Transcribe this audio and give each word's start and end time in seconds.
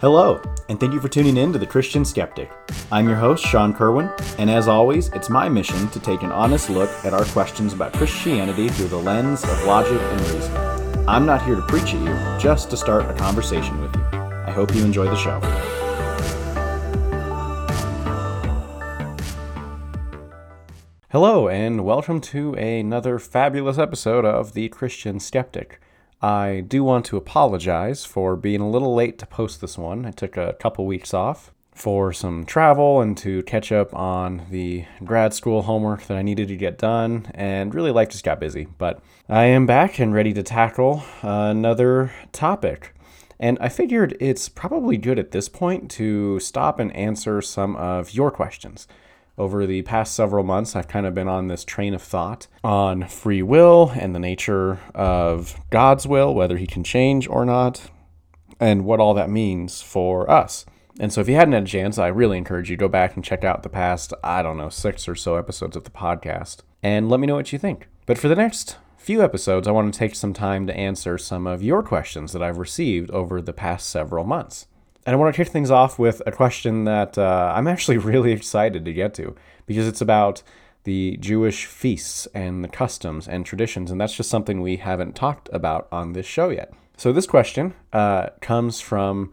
Hello, 0.00 0.40
and 0.68 0.78
thank 0.78 0.92
you 0.92 1.00
for 1.00 1.08
tuning 1.08 1.36
in 1.36 1.52
to 1.52 1.58
The 1.58 1.66
Christian 1.66 2.04
Skeptic. 2.04 2.52
I'm 2.92 3.08
your 3.08 3.16
host, 3.16 3.44
Sean 3.44 3.74
Kerwin, 3.74 4.08
and 4.38 4.48
as 4.48 4.68
always, 4.68 5.08
it's 5.08 5.28
my 5.28 5.48
mission 5.48 5.88
to 5.88 5.98
take 5.98 6.22
an 6.22 6.30
honest 6.30 6.70
look 6.70 6.88
at 7.04 7.12
our 7.12 7.24
questions 7.24 7.72
about 7.72 7.94
Christianity 7.94 8.68
through 8.68 8.86
the 8.86 8.96
lens 8.96 9.42
of 9.42 9.64
logic 9.64 10.00
and 10.00 10.20
reason. 10.20 10.56
I'm 11.08 11.26
not 11.26 11.44
here 11.44 11.56
to 11.56 11.62
preach 11.62 11.94
at 11.94 12.00
you, 12.00 12.38
just 12.38 12.70
to 12.70 12.76
start 12.76 13.10
a 13.10 13.14
conversation 13.14 13.80
with 13.80 13.92
you. 13.96 14.02
I 14.12 14.52
hope 14.52 14.72
you 14.72 14.84
enjoy 14.84 15.06
the 15.06 15.16
show. 15.16 15.40
Hello, 21.10 21.48
and 21.48 21.84
welcome 21.84 22.20
to 22.20 22.54
another 22.54 23.18
fabulous 23.18 23.78
episode 23.78 24.24
of 24.24 24.52
The 24.52 24.68
Christian 24.68 25.18
Skeptic. 25.18 25.80
I 26.20 26.64
do 26.66 26.82
want 26.82 27.04
to 27.06 27.16
apologize 27.16 28.04
for 28.04 28.34
being 28.34 28.60
a 28.60 28.68
little 28.68 28.94
late 28.94 29.18
to 29.18 29.26
post 29.26 29.60
this 29.60 29.78
one. 29.78 30.04
I 30.04 30.10
took 30.10 30.36
a 30.36 30.54
couple 30.54 30.84
weeks 30.84 31.14
off 31.14 31.52
for 31.72 32.12
some 32.12 32.44
travel 32.44 33.00
and 33.00 33.16
to 33.18 33.44
catch 33.44 33.70
up 33.70 33.94
on 33.94 34.46
the 34.50 34.84
grad 35.04 35.32
school 35.32 35.62
homework 35.62 36.02
that 36.06 36.16
I 36.16 36.22
needed 36.22 36.48
to 36.48 36.56
get 36.56 36.76
done, 36.76 37.30
and 37.34 37.72
really 37.72 37.92
life 37.92 38.08
just 38.08 38.24
got 38.24 38.40
busy. 38.40 38.66
But 38.78 39.00
I 39.28 39.44
am 39.44 39.64
back 39.64 40.00
and 40.00 40.12
ready 40.12 40.32
to 40.32 40.42
tackle 40.42 41.04
another 41.22 42.12
topic. 42.32 42.94
And 43.38 43.56
I 43.60 43.68
figured 43.68 44.16
it's 44.18 44.48
probably 44.48 44.96
good 44.96 45.20
at 45.20 45.30
this 45.30 45.48
point 45.48 45.88
to 45.92 46.40
stop 46.40 46.80
and 46.80 46.94
answer 46.96 47.40
some 47.40 47.76
of 47.76 48.12
your 48.12 48.32
questions 48.32 48.88
over 49.38 49.66
the 49.66 49.82
past 49.82 50.14
several 50.14 50.44
months, 50.44 50.76
I've 50.76 50.88
kind 50.88 51.06
of 51.06 51.14
been 51.14 51.28
on 51.28 51.48
this 51.48 51.64
train 51.64 51.94
of 51.94 52.02
thought 52.02 52.46
on 52.62 53.06
free 53.06 53.42
will 53.42 53.92
and 53.94 54.14
the 54.14 54.18
nature 54.18 54.80
of 54.94 55.58
God's 55.70 56.06
will, 56.06 56.34
whether 56.34 56.56
he 56.56 56.66
can 56.66 56.84
change 56.84 57.28
or 57.28 57.44
not, 57.44 57.90
and 58.60 58.84
what 58.84 59.00
all 59.00 59.14
that 59.14 59.30
means 59.30 59.80
for 59.80 60.30
us. 60.30 60.66
And 61.00 61.12
so, 61.12 61.20
if 61.20 61.28
you 61.28 61.36
hadn't 61.36 61.54
had 61.54 61.62
a 61.62 61.66
chance, 61.66 61.96
I 61.96 62.08
really 62.08 62.38
encourage 62.38 62.70
you 62.70 62.76
to 62.76 62.80
go 62.80 62.88
back 62.88 63.14
and 63.14 63.24
check 63.24 63.44
out 63.44 63.62
the 63.62 63.68
past, 63.68 64.12
I 64.24 64.42
don't 64.42 64.56
know, 64.56 64.68
six 64.68 65.08
or 65.08 65.14
so 65.14 65.36
episodes 65.36 65.76
of 65.76 65.84
the 65.84 65.90
podcast 65.90 66.62
and 66.82 67.08
let 67.08 67.20
me 67.20 67.26
know 67.26 67.36
what 67.36 67.52
you 67.52 67.58
think. 67.58 67.88
But 68.06 68.18
for 68.18 68.28
the 68.28 68.36
next 68.36 68.76
few 68.96 69.22
episodes, 69.22 69.68
I 69.68 69.70
want 69.70 69.92
to 69.92 69.98
take 69.98 70.14
some 70.14 70.32
time 70.32 70.66
to 70.66 70.76
answer 70.76 71.18
some 71.18 71.46
of 71.46 71.62
your 71.62 71.82
questions 71.82 72.32
that 72.32 72.42
I've 72.42 72.58
received 72.58 73.10
over 73.10 73.40
the 73.40 73.52
past 73.52 73.88
several 73.88 74.24
months. 74.24 74.66
And 75.06 75.14
I 75.14 75.16
want 75.16 75.34
to 75.34 75.36
kick 75.42 75.50
things 75.52 75.70
off 75.70 75.98
with 75.98 76.20
a 76.26 76.32
question 76.32 76.84
that 76.84 77.16
uh, 77.16 77.52
I'm 77.54 77.66
actually 77.66 77.98
really 78.12 78.32
excited 78.32 78.84
to 78.84 78.92
get 78.92 79.14
to 79.14 79.34
because 79.66 79.86
it's 79.86 80.00
about 80.00 80.42
the 80.84 81.16
Jewish 81.18 81.66
feasts 81.66 82.26
and 82.34 82.64
the 82.64 82.68
customs 82.68 83.28
and 83.28 83.44
traditions. 83.44 83.90
And 83.90 84.00
that's 84.00 84.14
just 84.14 84.30
something 84.30 84.60
we 84.60 84.76
haven't 84.76 85.14
talked 85.14 85.48
about 85.52 85.88
on 85.92 86.12
this 86.12 86.26
show 86.26 86.48
yet. 86.48 86.72
So, 86.96 87.12
this 87.12 87.26
question 87.26 87.74
uh, 87.92 88.30
comes 88.40 88.80
from 88.80 89.32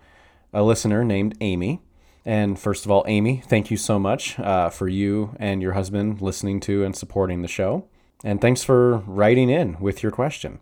a 0.53 0.63
listener 0.63 1.03
named 1.03 1.35
Amy. 1.41 1.81
And 2.25 2.59
first 2.59 2.85
of 2.85 2.91
all, 2.91 3.03
Amy, 3.07 3.41
thank 3.45 3.69
you 3.69 3.77
so 3.77 3.99
much 3.99 4.39
uh, 4.39 4.69
for 4.69 4.87
you 4.87 5.35
and 5.39 5.61
your 5.61 5.73
husband 5.73 6.21
listening 6.21 6.59
to 6.61 6.83
and 6.83 6.95
supporting 6.95 7.41
the 7.41 7.47
show. 7.47 7.87
And 8.23 8.41
thanks 8.41 8.63
for 8.63 8.97
writing 8.99 9.49
in 9.49 9.79
with 9.79 10.03
your 10.03 10.11
question. 10.11 10.59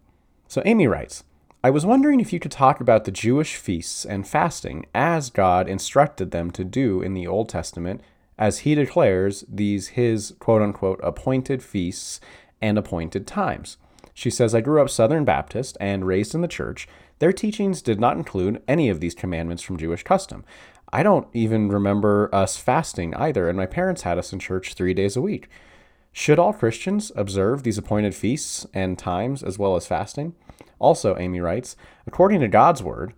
So, 0.47 0.61
Amy 0.65 0.87
writes, 0.87 1.23
I 1.65 1.69
was 1.69 1.85
wondering 1.85 2.19
if 2.19 2.33
you 2.33 2.41
could 2.41 2.51
talk 2.51 2.81
about 2.81 3.05
the 3.05 3.11
Jewish 3.11 3.55
feasts 3.55 4.03
and 4.03 4.27
fasting 4.27 4.85
as 4.93 5.29
God 5.29 5.69
instructed 5.69 6.31
them 6.31 6.51
to 6.51 6.65
do 6.65 7.01
in 7.01 7.13
the 7.13 7.25
Old 7.25 7.47
Testament, 7.47 8.01
as 8.37 8.59
he 8.59 8.75
declares 8.75 9.45
these 9.47 9.89
his 9.89 10.35
quote 10.39 10.61
unquote 10.61 10.99
appointed 11.01 11.63
feasts 11.63 12.19
and 12.61 12.77
appointed 12.77 13.25
times. 13.25 13.77
She 14.13 14.29
says, 14.29 14.53
I 14.53 14.59
grew 14.59 14.81
up 14.81 14.89
Southern 14.89 15.23
Baptist 15.23 15.77
and 15.79 16.05
raised 16.05 16.35
in 16.35 16.41
the 16.41 16.49
church. 16.49 16.85
Their 17.19 17.31
teachings 17.31 17.81
did 17.81 17.97
not 17.97 18.17
include 18.17 18.61
any 18.67 18.89
of 18.89 18.99
these 18.99 19.15
commandments 19.15 19.63
from 19.63 19.77
Jewish 19.77 20.03
custom. 20.03 20.43
I 20.91 21.01
don't 21.01 21.29
even 21.31 21.69
remember 21.69 22.29
us 22.35 22.57
fasting 22.57 23.15
either, 23.15 23.47
and 23.47 23.57
my 23.57 23.67
parents 23.67 24.01
had 24.01 24.17
us 24.17 24.33
in 24.33 24.39
church 24.39 24.73
three 24.73 24.93
days 24.93 25.15
a 25.15 25.21
week. 25.21 25.47
Should 26.11 26.39
all 26.39 26.51
Christians 26.51 27.13
observe 27.15 27.63
these 27.63 27.77
appointed 27.77 28.13
feasts 28.13 28.67
and 28.73 28.99
times 28.99 29.41
as 29.41 29.57
well 29.57 29.77
as 29.77 29.87
fasting? 29.87 30.35
Also, 30.83 31.17
Amy 31.17 31.39
writes, 31.39 31.77
according 32.05 32.41
to 32.41 32.47
God's 32.47 32.83
word, 32.83 33.13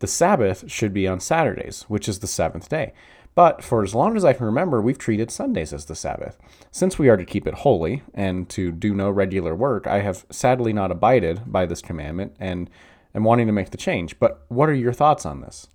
the 0.00 0.06
Sabbath 0.06 0.70
should 0.70 0.92
be 0.92 1.08
on 1.08 1.18
Saturdays, 1.18 1.86
which 1.88 2.08
is 2.08 2.18
the 2.18 2.26
seventh 2.26 2.68
day. 2.68 2.92
But 3.34 3.64
for 3.64 3.82
as 3.82 3.94
long 3.94 4.16
as 4.16 4.24
I 4.24 4.34
can 4.34 4.46
remember, 4.46 4.80
we've 4.80 4.98
treated 4.98 5.30
Sundays 5.30 5.72
as 5.72 5.86
the 5.86 5.94
Sabbath. 5.94 6.36
Since 6.70 6.98
we 6.98 7.08
are 7.08 7.16
to 7.16 7.24
keep 7.24 7.46
it 7.46 7.54
holy 7.54 8.02
and 8.12 8.48
to 8.50 8.70
do 8.70 8.94
no 8.94 9.10
regular 9.10 9.54
work, 9.54 9.86
I 9.86 10.00
have 10.00 10.26
sadly 10.30 10.74
not 10.74 10.92
abided 10.92 11.50
by 11.50 11.64
this 11.66 11.80
commandment 11.80 12.36
and 12.38 12.68
am 13.14 13.24
wanting 13.24 13.46
to 13.46 13.52
make 13.52 13.70
the 13.70 13.76
change. 13.76 14.18
But 14.18 14.44
what 14.48 14.68
are 14.68 14.74
your 14.74 14.92
thoughts 14.92 15.24
on 15.24 15.40
this? 15.40 15.66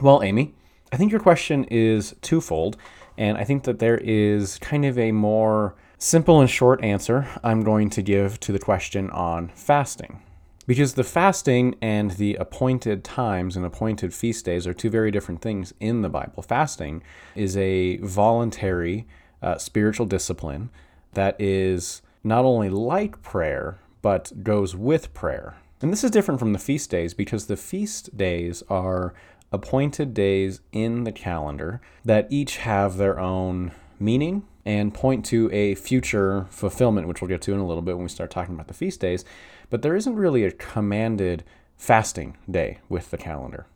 Well, 0.00 0.22
Amy, 0.22 0.54
I 0.92 0.96
think 0.96 1.12
your 1.12 1.20
question 1.20 1.64
is 1.70 2.16
twofold, 2.22 2.76
and 3.16 3.38
I 3.38 3.44
think 3.44 3.62
that 3.64 3.78
there 3.78 3.98
is 3.98 4.58
kind 4.58 4.84
of 4.84 4.98
a 4.98 5.12
more 5.12 5.76
simple 5.96 6.40
and 6.40 6.50
short 6.50 6.82
answer 6.82 7.28
I'm 7.44 7.62
going 7.62 7.88
to 7.90 8.02
give 8.02 8.40
to 8.40 8.52
the 8.52 8.58
question 8.58 9.10
on 9.10 9.52
fasting. 9.54 10.20
Because 10.70 10.94
the 10.94 11.02
fasting 11.02 11.74
and 11.82 12.12
the 12.12 12.36
appointed 12.36 13.02
times 13.02 13.56
and 13.56 13.66
appointed 13.66 14.14
feast 14.14 14.44
days 14.44 14.68
are 14.68 14.72
two 14.72 14.88
very 14.88 15.10
different 15.10 15.42
things 15.42 15.74
in 15.80 16.02
the 16.02 16.08
Bible. 16.08 16.44
Fasting 16.44 17.02
is 17.34 17.56
a 17.56 17.96
voluntary 17.96 19.04
uh, 19.42 19.58
spiritual 19.58 20.06
discipline 20.06 20.70
that 21.14 21.34
is 21.40 22.02
not 22.22 22.44
only 22.44 22.70
like 22.70 23.20
prayer, 23.20 23.80
but 24.00 24.44
goes 24.44 24.76
with 24.76 25.12
prayer. 25.12 25.56
And 25.82 25.92
this 25.92 26.04
is 26.04 26.12
different 26.12 26.38
from 26.38 26.52
the 26.52 26.58
feast 26.60 26.88
days 26.88 27.14
because 27.14 27.46
the 27.46 27.56
feast 27.56 28.16
days 28.16 28.62
are 28.70 29.12
appointed 29.50 30.14
days 30.14 30.60
in 30.70 31.02
the 31.02 31.10
calendar 31.10 31.80
that 32.04 32.28
each 32.30 32.58
have 32.58 32.96
their 32.96 33.18
own 33.18 33.72
meaning 33.98 34.44
and 34.64 34.94
point 34.94 35.24
to 35.24 35.50
a 35.52 35.74
future 35.74 36.46
fulfillment, 36.50 37.08
which 37.08 37.20
we'll 37.20 37.28
get 37.28 37.42
to 37.42 37.52
in 37.52 37.58
a 37.58 37.66
little 37.66 37.82
bit 37.82 37.96
when 37.96 38.04
we 38.04 38.08
start 38.08 38.30
talking 38.30 38.54
about 38.54 38.68
the 38.68 38.74
feast 38.74 39.00
days. 39.00 39.24
But 39.70 39.82
there 39.82 39.96
isn't 39.96 40.16
really 40.16 40.44
a 40.44 40.50
commanded 40.50 41.44
fasting 41.76 42.36
day 42.50 42.78
with 42.88 43.10
the 43.10 43.16
calendar. 43.16 43.66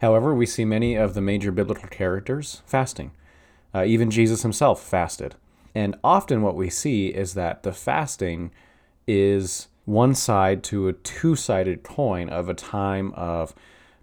However, 0.00 0.34
we 0.34 0.46
see 0.46 0.64
many 0.64 0.94
of 0.94 1.14
the 1.14 1.20
major 1.20 1.50
biblical 1.50 1.88
characters 1.88 2.62
fasting. 2.66 3.12
Uh, 3.74 3.84
even 3.84 4.10
Jesus 4.10 4.42
himself 4.42 4.82
fasted. 4.82 5.34
And 5.74 5.96
often 6.02 6.42
what 6.42 6.56
we 6.56 6.70
see 6.70 7.08
is 7.08 7.34
that 7.34 7.62
the 7.62 7.72
fasting 7.72 8.50
is 9.06 9.68
one 9.84 10.14
side 10.14 10.62
to 10.64 10.88
a 10.88 10.92
two 10.92 11.34
sided 11.34 11.82
coin 11.82 12.28
of 12.28 12.48
a 12.48 12.54
time 12.54 13.12
of 13.14 13.54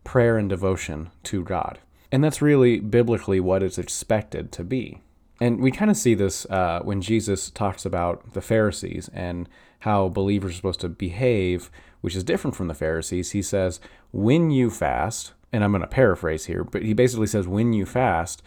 prayer 0.03 0.37
and 0.37 0.49
devotion 0.49 1.11
to 1.23 1.43
God. 1.43 1.79
And 2.11 2.23
that's 2.23 2.41
really 2.41 2.79
biblically 2.79 3.39
what 3.39 3.61
is 3.61 3.77
expected 3.77 4.51
to 4.53 4.63
be. 4.63 5.01
And 5.41 5.59
we 5.59 5.71
kind 5.71 5.91
of 5.91 5.97
see 5.97 6.15
this 6.15 6.45
uh, 6.45 6.79
when 6.83 7.01
Jesus 7.01 7.49
talks 7.49 7.85
about 7.85 8.33
the 8.33 8.41
Pharisees 8.41 9.09
and 9.13 9.49
how 9.85 10.09
believers 10.09 10.53
are 10.53 10.55
supposed 10.55 10.79
to 10.79 10.89
behave, 10.89 11.69
which 12.01 12.15
is 12.15 12.23
different 12.23 12.55
from 12.55 12.67
the 12.67 12.73
Pharisees. 12.73 13.31
He 13.31 13.43
says, 13.43 13.79
when 14.11 14.49
you 14.49 14.71
fast, 14.71 15.33
and 15.53 15.63
I'm 15.63 15.71
going 15.71 15.81
to 15.81 15.87
paraphrase 15.87 16.45
here, 16.45 16.63
but 16.63 16.81
he 16.81 16.93
basically 16.93 17.27
says, 17.27 17.47
when 17.47 17.71
you 17.71 17.85
fast, 17.85 18.41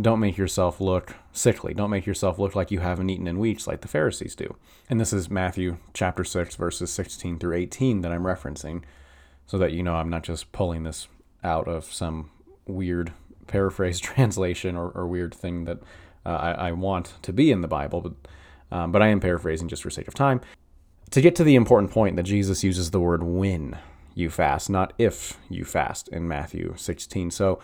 don't 0.00 0.18
make 0.18 0.36
yourself 0.36 0.80
look 0.80 1.14
sickly. 1.32 1.74
Don't 1.74 1.90
make 1.90 2.06
yourself 2.06 2.40
look 2.40 2.56
like 2.56 2.72
you 2.72 2.80
haven't 2.80 3.08
eaten 3.08 3.28
in 3.28 3.38
weeks 3.38 3.68
like 3.68 3.82
the 3.82 3.88
Pharisees 3.88 4.34
do. 4.34 4.56
And 4.88 5.00
this 5.00 5.12
is 5.12 5.30
Matthew 5.30 5.76
chapter 5.94 6.24
6, 6.24 6.56
verses 6.56 6.92
16 6.92 7.38
through 7.38 7.54
18 7.54 8.00
that 8.00 8.10
I'm 8.10 8.24
referencing, 8.24 8.82
so 9.46 9.58
that 9.58 9.70
you 9.70 9.84
know 9.84 9.94
I'm 9.94 10.10
not 10.10 10.24
just 10.24 10.50
pulling 10.50 10.82
this 10.82 11.06
out 11.44 11.68
of 11.68 11.84
some 11.84 12.30
weird 12.66 13.12
paraphrase 13.46 14.00
translation 14.00 14.74
or, 14.74 14.88
or 14.90 15.06
weird 15.06 15.36
thing 15.36 15.66
that 15.66 15.78
uh, 16.26 16.30
I, 16.30 16.50
I, 16.50 16.72
want 16.72 17.14
to 17.22 17.32
be 17.32 17.52
in 17.52 17.60
the 17.60 17.68
Bible, 17.68 18.00
but, 18.00 18.76
um, 18.76 18.90
but 18.90 19.02
I 19.02 19.06
am 19.06 19.20
paraphrasing 19.20 19.68
just 19.68 19.84
for 19.84 19.90
sake 19.90 20.08
of 20.08 20.14
time. 20.14 20.40
To 21.10 21.20
get 21.20 21.34
to 21.36 21.44
the 21.44 21.56
important 21.56 21.90
point 21.90 22.14
that 22.16 22.22
Jesus 22.22 22.62
uses 22.62 22.92
the 22.92 23.00
word 23.00 23.24
when 23.24 23.78
you 24.14 24.30
fast, 24.30 24.70
not 24.70 24.92
if 24.96 25.38
you 25.48 25.64
fast 25.64 26.06
in 26.08 26.28
Matthew 26.28 26.74
16. 26.76 27.32
So, 27.32 27.58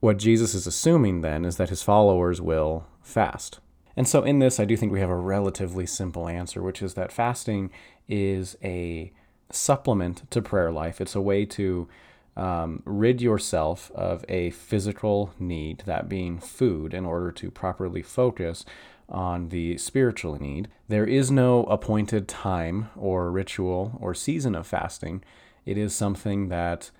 what 0.00 0.18
Jesus 0.18 0.54
is 0.54 0.66
assuming 0.66 1.22
then 1.22 1.44
is 1.44 1.56
that 1.56 1.70
his 1.70 1.82
followers 1.82 2.40
will 2.40 2.86
fast. 3.02 3.60
And 3.96 4.06
so, 4.06 4.22
in 4.22 4.38
this, 4.38 4.60
I 4.60 4.66
do 4.66 4.76
think 4.76 4.92
we 4.92 5.00
have 5.00 5.08
a 5.08 5.16
relatively 5.16 5.86
simple 5.86 6.28
answer, 6.28 6.62
which 6.62 6.82
is 6.82 6.92
that 6.94 7.10
fasting 7.10 7.70
is 8.06 8.58
a 8.62 9.12
supplement 9.50 10.30
to 10.30 10.42
prayer 10.42 10.70
life. 10.70 11.00
It's 11.00 11.14
a 11.14 11.22
way 11.22 11.46
to 11.46 11.88
um, 12.36 12.82
rid 12.84 13.20
yourself 13.20 13.90
of 13.94 14.24
a 14.28 14.50
physical 14.50 15.32
need, 15.38 15.82
that 15.86 16.08
being 16.08 16.38
food, 16.38 16.94
in 16.94 17.04
order 17.04 17.32
to 17.32 17.50
properly 17.50 18.02
focus 18.02 18.64
on 19.08 19.48
the 19.48 19.76
spiritual 19.76 20.40
need. 20.40 20.68
There 20.88 21.06
is 21.06 21.30
no 21.30 21.64
appointed 21.64 22.28
time 22.28 22.90
or 22.96 23.30
ritual 23.30 23.98
or 24.00 24.14
season 24.14 24.54
of 24.54 24.66
fasting. 24.66 25.22
It 25.66 25.76
is 25.76 25.94
something 25.94 26.48
that 26.48 26.90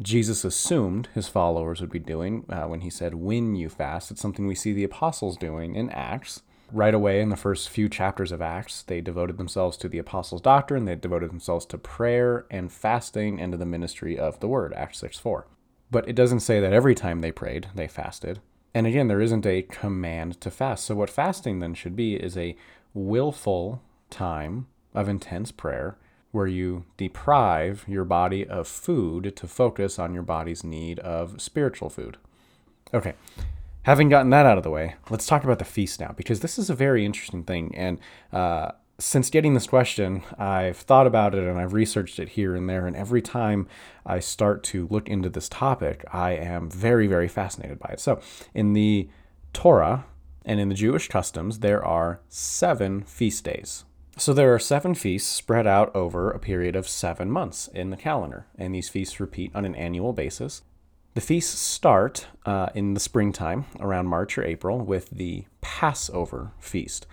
Jesus 0.00 0.44
assumed 0.44 1.08
his 1.14 1.28
followers 1.28 1.80
would 1.80 1.90
be 1.90 1.98
doing 1.98 2.46
uh, 2.48 2.62
when 2.62 2.80
he 2.80 2.90
said, 2.90 3.14
When 3.14 3.54
you 3.54 3.68
fast. 3.68 4.10
It's 4.10 4.20
something 4.20 4.46
we 4.46 4.54
see 4.54 4.72
the 4.72 4.84
apostles 4.84 5.36
doing 5.36 5.74
in 5.74 5.90
Acts 5.90 6.42
right 6.72 6.94
away 6.94 7.20
in 7.20 7.28
the 7.28 7.36
first 7.36 7.68
few 7.68 7.88
chapters 7.88 8.32
of 8.32 8.42
Acts, 8.42 8.82
they 8.82 9.00
devoted 9.00 9.36
themselves 9.36 9.76
to 9.78 9.88
the 9.88 9.98
apostles' 9.98 10.40
doctrine, 10.40 10.84
they 10.84 10.94
devoted 10.94 11.30
themselves 11.30 11.66
to 11.66 11.78
prayer 11.78 12.46
and 12.50 12.72
fasting 12.72 13.40
and 13.40 13.52
to 13.52 13.58
the 13.58 13.66
ministry 13.66 14.18
of 14.18 14.40
the 14.40 14.48
word, 14.48 14.72
Acts 14.74 14.98
6 14.98 15.18
4. 15.18 15.46
But 15.90 16.08
it 16.08 16.14
doesn't 16.14 16.40
say 16.40 16.60
that 16.60 16.72
every 16.72 16.94
time 16.94 17.20
they 17.20 17.32
prayed, 17.32 17.68
they 17.74 17.88
fasted. 17.88 18.40
And 18.74 18.86
again, 18.86 19.08
there 19.08 19.20
isn't 19.20 19.46
a 19.46 19.62
command 19.62 20.40
to 20.40 20.50
fast. 20.50 20.84
So, 20.84 20.94
what 20.94 21.10
fasting 21.10 21.58
then 21.58 21.74
should 21.74 21.96
be 21.96 22.14
is 22.14 22.36
a 22.36 22.56
willful 22.94 23.82
time 24.08 24.66
of 24.94 25.08
intense 25.08 25.50
prayer 25.50 25.96
where 26.30 26.46
you 26.46 26.84
deprive 26.96 27.84
your 27.88 28.04
body 28.04 28.46
of 28.46 28.68
food 28.68 29.34
to 29.36 29.46
focus 29.48 29.98
on 29.98 30.14
your 30.14 30.22
body's 30.22 30.62
need 30.62 31.00
of 31.00 31.40
spiritual 31.40 31.90
food. 31.90 32.16
Okay, 32.94 33.14
having 33.82 34.08
gotten 34.08 34.30
that 34.30 34.46
out 34.46 34.58
of 34.58 34.64
the 34.64 34.70
way, 34.70 34.96
let's 35.08 35.26
talk 35.26 35.44
about 35.44 35.58
the 35.58 35.64
feast 35.64 36.00
now 36.00 36.12
because 36.16 36.40
this 36.40 36.58
is 36.58 36.70
a 36.70 36.74
very 36.74 37.04
interesting 37.04 37.44
thing. 37.44 37.74
And 37.74 37.98
uh, 38.32 38.72
since 38.98 39.30
getting 39.30 39.54
this 39.54 39.66
question, 39.66 40.22
I've 40.38 40.76
thought 40.76 41.06
about 41.06 41.34
it 41.34 41.44
and 41.44 41.58
I've 41.58 41.72
researched 41.72 42.18
it 42.18 42.30
here 42.30 42.54
and 42.54 42.68
there. 42.68 42.86
And 42.86 42.94
every 42.94 43.22
time 43.22 43.66
I 44.04 44.20
start 44.20 44.62
to 44.64 44.86
look 44.90 45.08
into 45.08 45.30
this 45.30 45.48
topic, 45.48 46.04
I 46.12 46.32
am 46.32 46.70
very, 46.70 47.06
very 47.06 47.28
fascinated 47.28 47.78
by 47.78 47.90
it. 47.92 48.00
So, 48.00 48.20
in 48.54 48.74
the 48.74 49.08
Torah 49.52 50.04
and 50.44 50.60
in 50.60 50.68
the 50.68 50.74
Jewish 50.74 51.08
customs, 51.08 51.60
there 51.60 51.84
are 51.84 52.20
seven 52.28 53.02
feast 53.02 53.44
days. 53.44 53.84
So, 54.16 54.34
there 54.34 54.54
are 54.54 54.58
seven 54.58 54.94
feasts 54.94 55.30
spread 55.30 55.66
out 55.66 55.94
over 55.96 56.30
a 56.30 56.38
period 56.38 56.76
of 56.76 56.86
seven 56.86 57.30
months 57.30 57.68
in 57.68 57.90
the 57.90 57.96
calendar. 57.96 58.46
And 58.58 58.74
these 58.74 58.90
feasts 58.90 59.18
repeat 59.18 59.50
on 59.54 59.64
an 59.64 59.74
annual 59.74 60.12
basis. 60.12 60.62
The 61.14 61.20
feasts 61.20 61.58
start 61.58 62.28
uh, 62.46 62.68
in 62.74 62.94
the 62.94 63.00
springtime, 63.00 63.66
around 63.80 64.06
March 64.06 64.38
or 64.38 64.44
April, 64.44 64.78
with 64.78 65.10
the 65.10 65.44
Passover 65.60 66.52
feast 66.58 67.06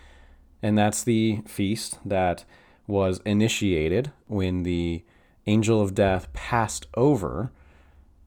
and 0.61 0.77
that's 0.77 1.03
the 1.03 1.41
feast 1.45 1.99
that 2.05 2.45
was 2.87 3.21
initiated 3.25 4.11
when 4.27 4.63
the 4.63 5.03
angel 5.45 5.81
of 5.81 5.95
death 5.95 6.31
passed 6.33 6.87
over 6.95 7.51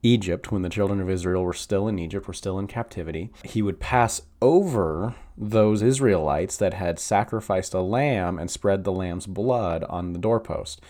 Egypt 0.03 0.51
when 0.51 0.63
the 0.63 0.69
children 0.69 0.99
of 0.99 1.09
Israel 1.09 1.43
were 1.43 1.53
still 1.53 1.87
in 1.87 1.99
Egypt, 1.99 2.27
were 2.27 2.33
still 2.33 2.57
in 2.57 2.65
captivity. 2.65 3.29
He 3.43 3.61
would 3.61 3.79
pass 3.79 4.23
over 4.41 5.13
those 5.37 5.83
Israelites 5.83 6.57
that 6.57 6.73
had 6.73 6.97
sacrificed 6.97 7.75
a 7.75 7.81
lamb 7.81 8.39
and 8.39 8.49
spread 8.49 8.83
the 8.83 8.91
lamb's 8.91 9.27
blood 9.27 9.83
on 9.83 10.13
the 10.13 10.19
doorpost. 10.19 10.81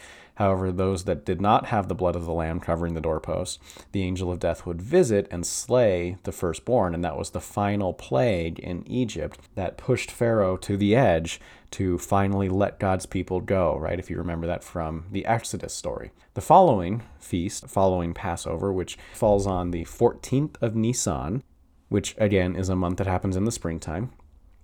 However, 0.42 0.72
those 0.72 1.04
that 1.04 1.24
did 1.24 1.40
not 1.40 1.68
have 1.68 1.88
the 1.88 1.94
blood 1.94 2.16
of 2.16 2.26
the 2.26 2.34
lamb 2.34 2.60
covering 2.60 2.96
the 2.96 3.00
doorpost, 3.00 3.62
the 3.92 4.02
angel 4.02 4.32
of 4.32 4.40
death 4.40 4.66
would 4.66 4.82
visit 4.82 5.28
and 5.30 5.46
slay 5.46 6.18
the 6.24 6.32
firstborn. 6.32 6.96
And 6.96 7.04
that 7.04 7.16
was 7.16 7.30
the 7.30 7.40
final 7.40 7.94
plague 7.94 8.58
in 8.58 8.84
Egypt 8.88 9.40
that 9.54 9.78
pushed 9.78 10.10
Pharaoh 10.10 10.58
to 10.58 10.78
the 10.78 10.96
edge 10.96 11.40
to 11.70 12.00
finally 12.00 12.50
let 12.50 12.80
God's 12.80 13.06
people 13.06 13.40
go, 13.40 13.78
right? 13.78 14.00
If 14.00 14.10
you 14.10 14.18
remember 14.18 14.48
that 14.48 14.64
from 14.64 15.06
the 15.12 15.28
Exodus 15.28 15.76
story. 15.76 16.10
The 16.34 16.42
following 16.42 17.04
feast, 17.20 17.68
following 17.68 18.16
Passover, 18.16 18.74
which 18.74 18.98
falls 19.14 19.46
on 19.46 19.70
the 19.70 19.86
14th 19.86 20.56
of 20.60 20.76
Nisan, 20.76 21.44
which 21.90 22.16
again 22.18 22.56
is 22.56 22.68
a 22.68 22.76
month 22.76 22.98
that 22.98 23.06
happens 23.06 23.36
in 23.36 23.46
the 23.46 23.52
springtime, 23.52 24.10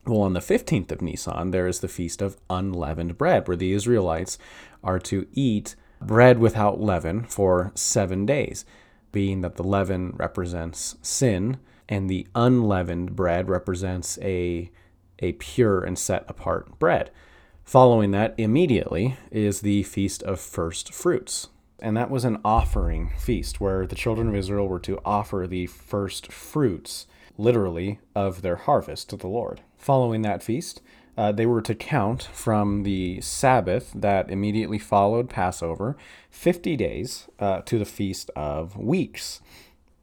well, 0.06 0.22
on 0.22 0.34
the 0.34 0.40
15th 0.40 0.92
of 0.92 1.02
Nisan, 1.02 1.52
there 1.52 1.68
is 1.68 1.80
the 1.80 1.88
Feast 1.88 2.22
of 2.22 2.38
Unleavened 2.50 3.18
Bread, 3.18 3.48
where 3.48 3.58
the 3.58 3.74
Israelites 3.74 4.38
are 4.84 5.00
to 5.00 5.28
eat 5.34 5.76
bread 6.02 6.40
without 6.40 6.80
leaven 6.80 7.24
for 7.24 7.72
seven 7.76 8.26
days, 8.26 8.66
being 9.12 9.42
that 9.42 9.56
the 9.56 9.64
leaven 9.64 10.14
represents 10.18 10.96
sin 11.02 11.58
and 11.90 12.10
the 12.10 12.28
unleavened 12.36 13.16
bread 13.16 13.50
represents 13.50 14.20
a, 14.22 14.70
a 15.20 15.34
pure 15.34 15.84
and 15.84 15.98
set 15.98 16.26
apart 16.28 16.78
bread. 16.80 17.12
Following 17.64 18.12
that, 18.12 18.34
immediately, 18.38 19.18
is 19.32 19.62
the 19.62 19.84
Feast 19.84 20.24
of 20.24 20.40
First 20.40 20.94
Fruits. 20.94 21.50
And 21.80 21.96
that 21.96 22.10
was 22.10 22.26
an 22.26 22.40
offering 22.44 23.12
feast 23.18 23.62
where 23.62 23.86
the 23.86 23.96
children 23.96 24.30
of 24.30 24.36
Israel 24.36 24.68
were 24.68 24.80
to 24.80 25.00
offer 25.06 25.46
the 25.48 25.68
first 25.68 26.32
fruits, 26.32 27.08
literally, 27.38 28.00
of 28.16 28.42
their 28.42 28.56
harvest 28.56 29.10
to 29.10 29.18
the 29.18 29.28
Lord. 29.28 29.62
Following 29.78 30.22
that 30.24 30.44
feast, 30.44 30.82
uh, 31.18 31.32
they 31.32 31.46
were 31.46 31.62
to 31.62 31.74
count 31.74 32.24
from 32.32 32.84
the 32.84 33.20
Sabbath 33.22 33.92
that 33.96 34.30
immediately 34.30 34.78
followed 34.78 35.30
Passover 35.30 35.98
50 36.30 36.76
days 36.76 37.28
uh, 37.40 37.62
to 37.62 37.80
the 37.80 37.86
Feast 37.86 38.30
of 38.36 38.78
Weeks. 38.78 39.42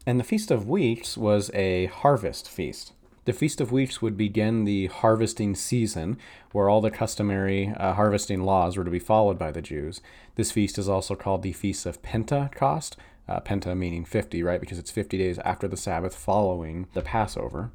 And 0.07 0.19
the 0.19 0.25
Feast 0.25 0.51
of 0.51 0.69
Weeks 0.69 1.17
was 1.17 1.51
a 1.55 1.87
harvest 1.87 2.49
feast. 2.49 2.93
The 3.27 3.33
Feast 3.33 3.61
of 3.61 3.73
Weeks 3.73 4.03
would 4.03 4.19
begin 4.19 4.65
the 4.65 4.89
harvesting 4.89 5.55
season, 5.55 6.19
where 6.53 6.69
all 6.69 6.83
the 6.83 6.91
customary 6.91 7.73
uh, 7.77 7.95
harvesting 7.95 8.43
laws 8.43 8.77
were 8.77 8.85
to 8.85 8.91
be 8.91 8.99
followed 8.99 9.39
by 9.39 9.51
the 9.51 9.63
Jews. 9.63 10.03
This 10.35 10.53
feast 10.53 10.77
is 10.77 10.91
also 10.91 11.15
called 11.15 11.43
the 11.43 11.53
Feast 11.53 11.87
of 11.87 12.03
Pentecost, 12.03 12.99
uh, 13.29 13.41
Penta 13.41 13.77
meaning 13.77 14.05
50, 14.05 14.43
right? 14.43 14.61
Because 14.61 14.79
it's 14.79 14.91
50 14.91 15.19
days 15.19 15.39
after 15.41 15.69
the 15.69 15.77
Sabbath 15.77 16.15
following 16.15 16.87
the 16.93 17.03
Passover. 17.03 17.71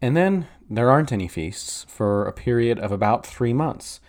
And 0.00 0.16
then 0.16 0.48
there 0.68 0.90
aren't 0.90 1.12
any 1.12 1.28
feasts 1.28 1.86
for 1.88 2.26
a 2.26 2.32
period 2.32 2.78
of 2.78 2.92
about 2.92 3.26
three 3.26 3.52
months. 3.52 4.00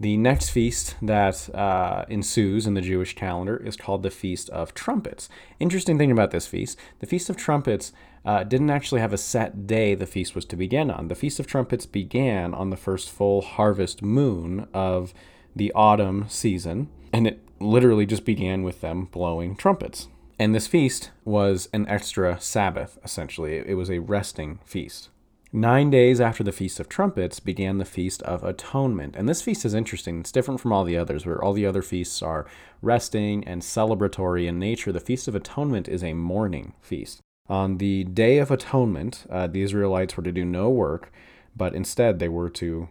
The 0.00 0.16
next 0.16 0.48
feast 0.48 0.96
that 1.02 1.54
uh, 1.54 2.06
ensues 2.08 2.66
in 2.66 2.72
the 2.72 2.80
Jewish 2.80 3.14
calendar 3.14 3.58
is 3.58 3.76
called 3.76 4.02
the 4.02 4.10
Feast 4.10 4.48
of 4.48 4.72
Trumpets. 4.72 5.28
Interesting 5.58 5.98
thing 5.98 6.10
about 6.10 6.30
this 6.30 6.46
feast 6.46 6.78
the 7.00 7.06
Feast 7.06 7.28
of 7.28 7.36
Trumpets 7.36 7.92
uh, 8.24 8.44
didn't 8.44 8.70
actually 8.70 9.02
have 9.02 9.12
a 9.12 9.18
set 9.18 9.66
day 9.66 9.94
the 9.94 10.06
feast 10.06 10.34
was 10.34 10.46
to 10.46 10.56
begin 10.56 10.90
on. 10.90 11.08
The 11.08 11.14
Feast 11.14 11.38
of 11.38 11.46
Trumpets 11.46 11.84
began 11.84 12.54
on 12.54 12.70
the 12.70 12.78
first 12.78 13.10
full 13.10 13.42
harvest 13.42 14.02
moon 14.02 14.66
of 14.72 15.12
the 15.54 15.70
autumn 15.74 16.26
season, 16.28 16.88
and 17.12 17.26
it 17.26 17.40
literally 17.60 18.06
just 18.06 18.24
began 18.24 18.62
with 18.62 18.80
them 18.80 19.04
blowing 19.04 19.54
trumpets. 19.54 20.08
And 20.40 20.54
this 20.54 20.66
feast 20.66 21.10
was 21.22 21.68
an 21.74 21.86
extra 21.86 22.40
Sabbath, 22.40 22.98
essentially. 23.04 23.56
It 23.56 23.76
was 23.76 23.90
a 23.90 23.98
resting 23.98 24.58
feast. 24.64 25.10
Nine 25.52 25.90
days 25.90 26.18
after 26.18 26.42
the 26.42 26.50
Feast 26.50 26.80
of 26.80 26.88
Trumpets 26.88 27.40
began 27.40 27.76
the 27.76 27.84
Feast 27.84 28.22
of 28.22 28.42
Atonement. 28.42 29.16
And 29.16 29.28
this 29.28 29.42
feast 29.42 29.66
is 29.66 29.74
interesting. 29.74 30.20
It's 30.20 30.32
different 30.32 30.58
from 30.58 30.72
all 30.72 30.84
the 30.84 30.96
others, 30.96 31.26
where 31.26 31.44
all 31.44 31.52
the 31.52 31.66
other 31.66 31.82
feasts 31.82 32.22
are 32.22 32.46
resting 32.80 33.46
and 33.46 33.60
celebratory 33.60 34.46
in 34.46 34.58
nature. 34.58 34.92
The 34.92 34.98
Feast 34.98 35.28
of 35.28 35.34
Atonement 35.34 35.88
is 35.88 36.02
a 36.02 36.14
mourning 36.14 36.72
feast. 36.80 37.20
On 37.50 37.76
the 37.76 38.04
Day 38.04 38.38
of 38.38 38.50
Atonement, 38.50 39.26
uh, 39.28 39.46
the 39.46 39.60
Israelites 39.60 40.16
were 40.16 40.22
to 40.22 40.32
do 40.32 40.46
no 40.46 40.70
work, 40.70 41.12
but 41.54 41.74
instead 41.74 42.18
they 42.18 42.30
were 42.30 42.48
to 42.48 42.88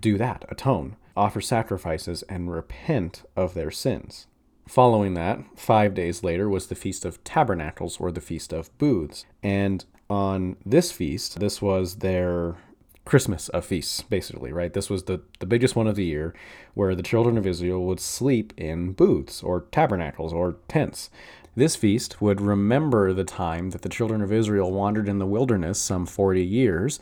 do 0.00 0.16
that, 0.18 0.44
atone, 0.48 0.94
offer 1.16 1.40
sacrifices, 1.40 2.22
and 2.28 2.52
repent 2.52 3.24
of 3.34 3.54
their 3.54 3.72
sins. 3.72 4.28
Following 4.68 5.14
that, 5.14 5.40
five 5.56 5.94
days 5.94 6.22
later, 6.22 6.48
was 6.48 6.68
the 6.68 6.74
Feast 6.74 7.04
of 7.04 7.22
Tabernacles 7.24 7.98
or 7.98 8.12
the 8.12 8.20
Feast 8.20 8.52
of 8.52 8.76
Booths. 8.78 9.24
And 9.42 9.84
on 10.08 10.56
this 10.64 10.92
feast, 10.92 11.40
this 11.40 11.60
was 11.60 11.96
their 11.96 12.56
Christmas 13.04 13.48
of 13.48 13.64
feasts, 13.64 14.02
basically, 14.02 14.52
right? 14.52 14.72
This 14.72 14.88
was 14.88 15.04
the, 15.04 15.22
the 15.40 15.46
biggest 15.46 15.74
one 15.74 15.88
of 15.88 15.96
the 15.96 16.04
year 16.04 16.34
where 16.74 16.94
the 16.94 17.02
children 17.02 17.36
of 17.36 17.46
Israel 17.46 17.84
would 17.86 17.98
sleep 17.98 18.52
in 18.56 18.92
booths 18.92 19.42
or 19.42 19.62
tabernacles 19.72 20.32
or 20.32 20.56
tents. 20.68 21.10
This 21.56 21.74
feast 21.74 22.22
would 22.22 22.40
remember 22.40 23.12
the 23.12 23.24
time 23.24 23.70
that 23.70 23.82
the 23.82 23.88
children 23.88 24.22
of 24.22 24.32
Israel 24.32 24.70
wandered 24.70 25.08
in 25.08 25.18
the 25.18 25.26
wilderness 25.26 25.80
some 25.80 26.06
40 26.06 26.44
years 26.44 27.00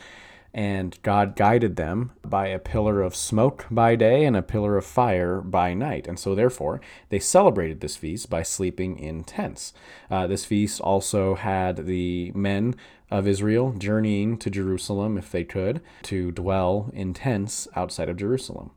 and 0.58 0.98
God 1.04 1.36
guided 1.36 1.76
them 1.76 2.10
by 2.24 2.48
a 2.48 2.58
pillar 2.58 3.00
of 3.00 3.14
smoke 3.14 3.66
by 3.70 3.94
day 3.94 4.24
and 4.24 4.36
a 4.36 4.42
pillar 4.42 4.76
of 4.76 4.84
fire 4.84 5.40
by 5.40 5.72
night. 5.72 6.08
And 6.08 6.18
so, 6.18 6.34
therefore, 6.34 6.80
they 7.10 7.20
celebrated 7.20 7.78
this 7.80 7.94
feast 7.94 8.28
by 8.28 8.42
sleeping 8.42 8.98
in 8.98 9.22
tents. 9.22 9.72
Uh, 10.10 10.26
this 10.26 10.44
feast 10.44 10.80
also 10.80 11.36
had 11.36 11.86
the 11.86 12.32
men 12.34 12.74
of 13.08 13.28
Israel 13.28 13.72
journeying 13.78 14.36
to 14.38 14.50
Jerusalem, 14.50 15.16
if 15.16 15.30
they 15.30 15.44
could, 15.44 15.80
to 16.02 16.32
dwell 16.32 16.90
in 16.92 17.14
tents 17.14 17.68
outside 17.76 18.08
of 18.08 18.16
Jerusalem. 18.16 18.72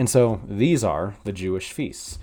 And 0.00 0.10
so, 0.10 0.40
these 0.44 0.82
are 0.82 1.14
the 1.22 1.32
Jewish 1.32 1.70
feasts. 1.70 2.18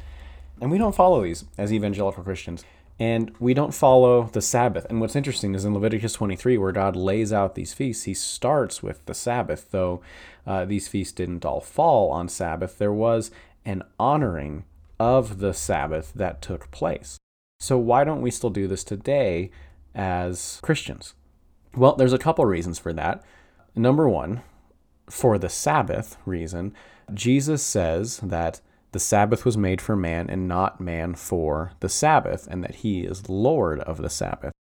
And 0.60 0.70
we 0.70 0.77
don't 0.77 0.94
follow 0.94 1.24
these 1.24 1.46
as 1.58 1.72
evangelical 1.72 2.25
Christians. 2.25 2.65
And 3.00 3.32
we 3.39 3.53
don't 3.53 3.74
follow 3.74 4.24
the 4.24 4.41
Sabbath. 4.41 4.86
And 4.89 5.00
what's 5.00 5.15
interesting 5.15 5.56
is 5.56 5.63
in 5.63 5.74
Leviticus 5.74 6.13
23, 6.13 6.58
where 6.58 6.74
God 6.74 6.98
lays 6.98 7.32
out 7.32 7.56
these 7.56 7.74
feasts, 7.74 8.03
he 8.03 8.13
starts 8.13 8.84
with 8.84 9.06
the 9.06 9.13
Sabbath. 9.13 9.72
Though 9.72 10.01
uh, 10.46 10.65
these 10.65 10.89
feasts 10.89 11.13
didn't 11.13 11.46
all 11.46 11.62
fall 11.62 12.12
on 12.12 12.27
Sabbath, 12.27 12.77
there 12.77 12.91
was 12.91 13.32
an 13.63 13.84
honoring 13.98 14.65
of 15.00 15.39
the 15.39 15.53
Sabbath 15.53 16.12
that 16.13 16.41
took 16.41 16.70
place. 16.72 17.18
So, 17.62 17.77
why 17.77 18.03
don't 18.03 18.22
we 18.22 18.32
still 18.32 18.50
do 18.50 18.68
this 18.68 18.84
today 18.84 19.51
as 19.96 20.60
Christians? 20.62 21.13
Well, 21.75 21.96
there's 21.96 22.13
a 22.13 22.18
couple 22.18 22.46
reasons 22.46 22.79
for 22.79 22.91
that. 22.94 23.24
Number 23.75 24.10
one, 24.10 24.41
for 25.10 25.38
the 25.38 25.50
Sabbath 25.50 26.18
reason, 26.25 26.74
Jesus 27.13 27.63
says 27.63 28.18
that 28.18 28.60
the 28.91 29.00
Sabbath 29.00 29.46
was 29.46 29.58
made 29.58 29.81
for 29.81 29.96
man 29.96 30.29
and 30.29 30.48
not 30.48 30.81
man 30.81 31.15
for 31.15 31.74
the 31.79 31.89
Sabbath, 31.89 32.48
and 32.50 32.63
that 32.63 32.75
he 32.75 33.01
is 33.01 33.29
Lord 33.29 33.79
of 33.81 33.98
the 33.98 34.10
Sabbath. 34.10 34.51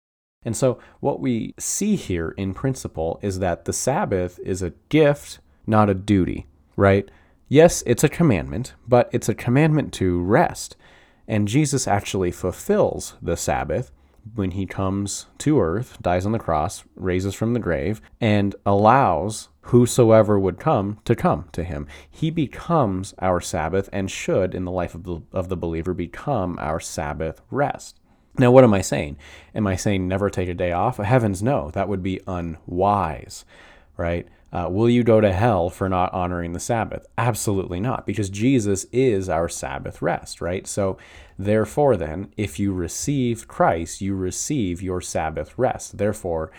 And 0.45 0.57
so, 0.57 0.79
what 1.01 1.21
we 1.21 1.55
see 1.59 1.97
here 1.97 2.31
in 2.37 2.55
principle 2.55 3.19
is 3.23 3.39
that 3.41 3.65
the 3.65 3.73
Sabbath 3.73 4.39
is 4.45 4.63
a 4.63 4.73
gift, 4.89 5.41
not 5.67 5.91
a 5.91 5.95
duty, 5.95 6.47
right? 6.77 7.11
Yes, 7.49 7.83
it's 7.87 8.05
a 8.05 8.09
commandment, 8.09 8.75
but 8.87 9.09
it's 9.13 9.29
a 9.29 9.35
commandment 9.35 9.93
to 9.95 10.21
rest. 10.23 10.77
And 11.27 11.49
Jesus 11.49 11.89
actually 11.89 12.31
fulfills 12.31 13.17
the 13.21 13.37
Sabbath 13.37 13.91
when 14.35 14.53
he 14.53 14.67
comes 14.67 15.27
to 15.39 15.61
earth, 15.61 15.99
dies 16.01 16.27
on 16.27 16.33
the 16.33 16.39
cross, 16.39 16.85
raises 16.95 17.35
from 17.35 17.55
the 17.55 17.61
grave, 17.61 18.01
and 18.21 18.55
allows 18.67 19.49
whosoever 19.63 20.39
would 20.39 20.59
come 20.59 20.99
to 21.05 21.15
come 21.15 21.49
to 21.53 21.65
him. 21.65 21.87
He 22.11 22.31
becomes 22.31 23.15
our 23.19 23.41
Sabbath 23.41 23.89
and 23.93 24.11
should, 24.11 24.55
in 24.55 24.65
the 24.65 24.71
life 24.71 24.95
of 24.95 25.05
the, 25.05 25.21
of 25.33 25.49
the 25.49 25.57
believer, 25.57 25.95
become 25.95 26.59
our 26.59 26.81
Sabbath 26.81 27.43
rest. 27.51 28.01
Now, 28.39 28.51
what 28.51 28.65
am 28.65 28.73
I 28.73 28.83
saying? 28.83 29.17
Am 29.55 29.67
I 29.67 29.77
saying 29.77 30.07
never 30.07 30.31
take 30.31 30.49
a 30.49 30.55
day 30.55 30.73
off? 30.73 30.99
Heavens, 30.99 31.43
no. 31.43 31.71
That 31.73 31.89
would 31.89 32.03
be 32.03 32.21
unwise, 32.27 33.45
right? 33.97 34.29
Uh, 34.53 34.67
will 34.71 34.89
you 34.89 35.05
go 35.05 35.21
to 35.21 35.33
hell 35.33 35.69
for 35.69 35.89
not 35.89 36.13
honoring 36.15 36.53
the 36.53 36.61
Sabbath? 36.61 37.07
Absolutely 37.19 37.81
not, 37.81 38.07
because 38.07 38.31
Jesus 38.31 38.85
is 38.93 39.29
our 39.29 39.49
Sabbath 39.49 40.01
rest, 40.01 40.41
right? 40.41 40.67
So, 40.67 40.97
therefore, 41.39 41.97
then, 41.97 42.33
if 42.37 42.59
you 42.59 42.73
receive 42.73 43.47
Christ, 43.47 44.01
you 44.01 44.15
receive 44.15 44.81
your 44.81 45.03
Sabbath 45.03 45.53
rest. 45.59 45.99
Therefore, 45.99 46.51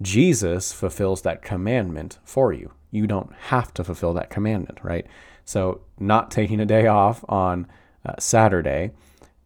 Jesus 0.00 0.72
fulfills 0.72 1.22
that 1.22 1.42
commandment 1.42 2.18
for 2.24 2.52
you. 2.52 2.72
You 2.90 3.06
don't 3.06 3.32
have 3.48 3.74
to 3.74 3.84
fulfill 3.84 4.14
that 4.14 4.30
commandment, 4.30 4.78
right? 4.82 5.06
So, 5.44 5.82
not 5.98 6.30
taking 6.30 6.60
a 6.60 6.66
day 6.66 6.86
off 6.86 7.24
on 7.28 7.66
uh, 8.06 8.14
Saturday 8.18 8.92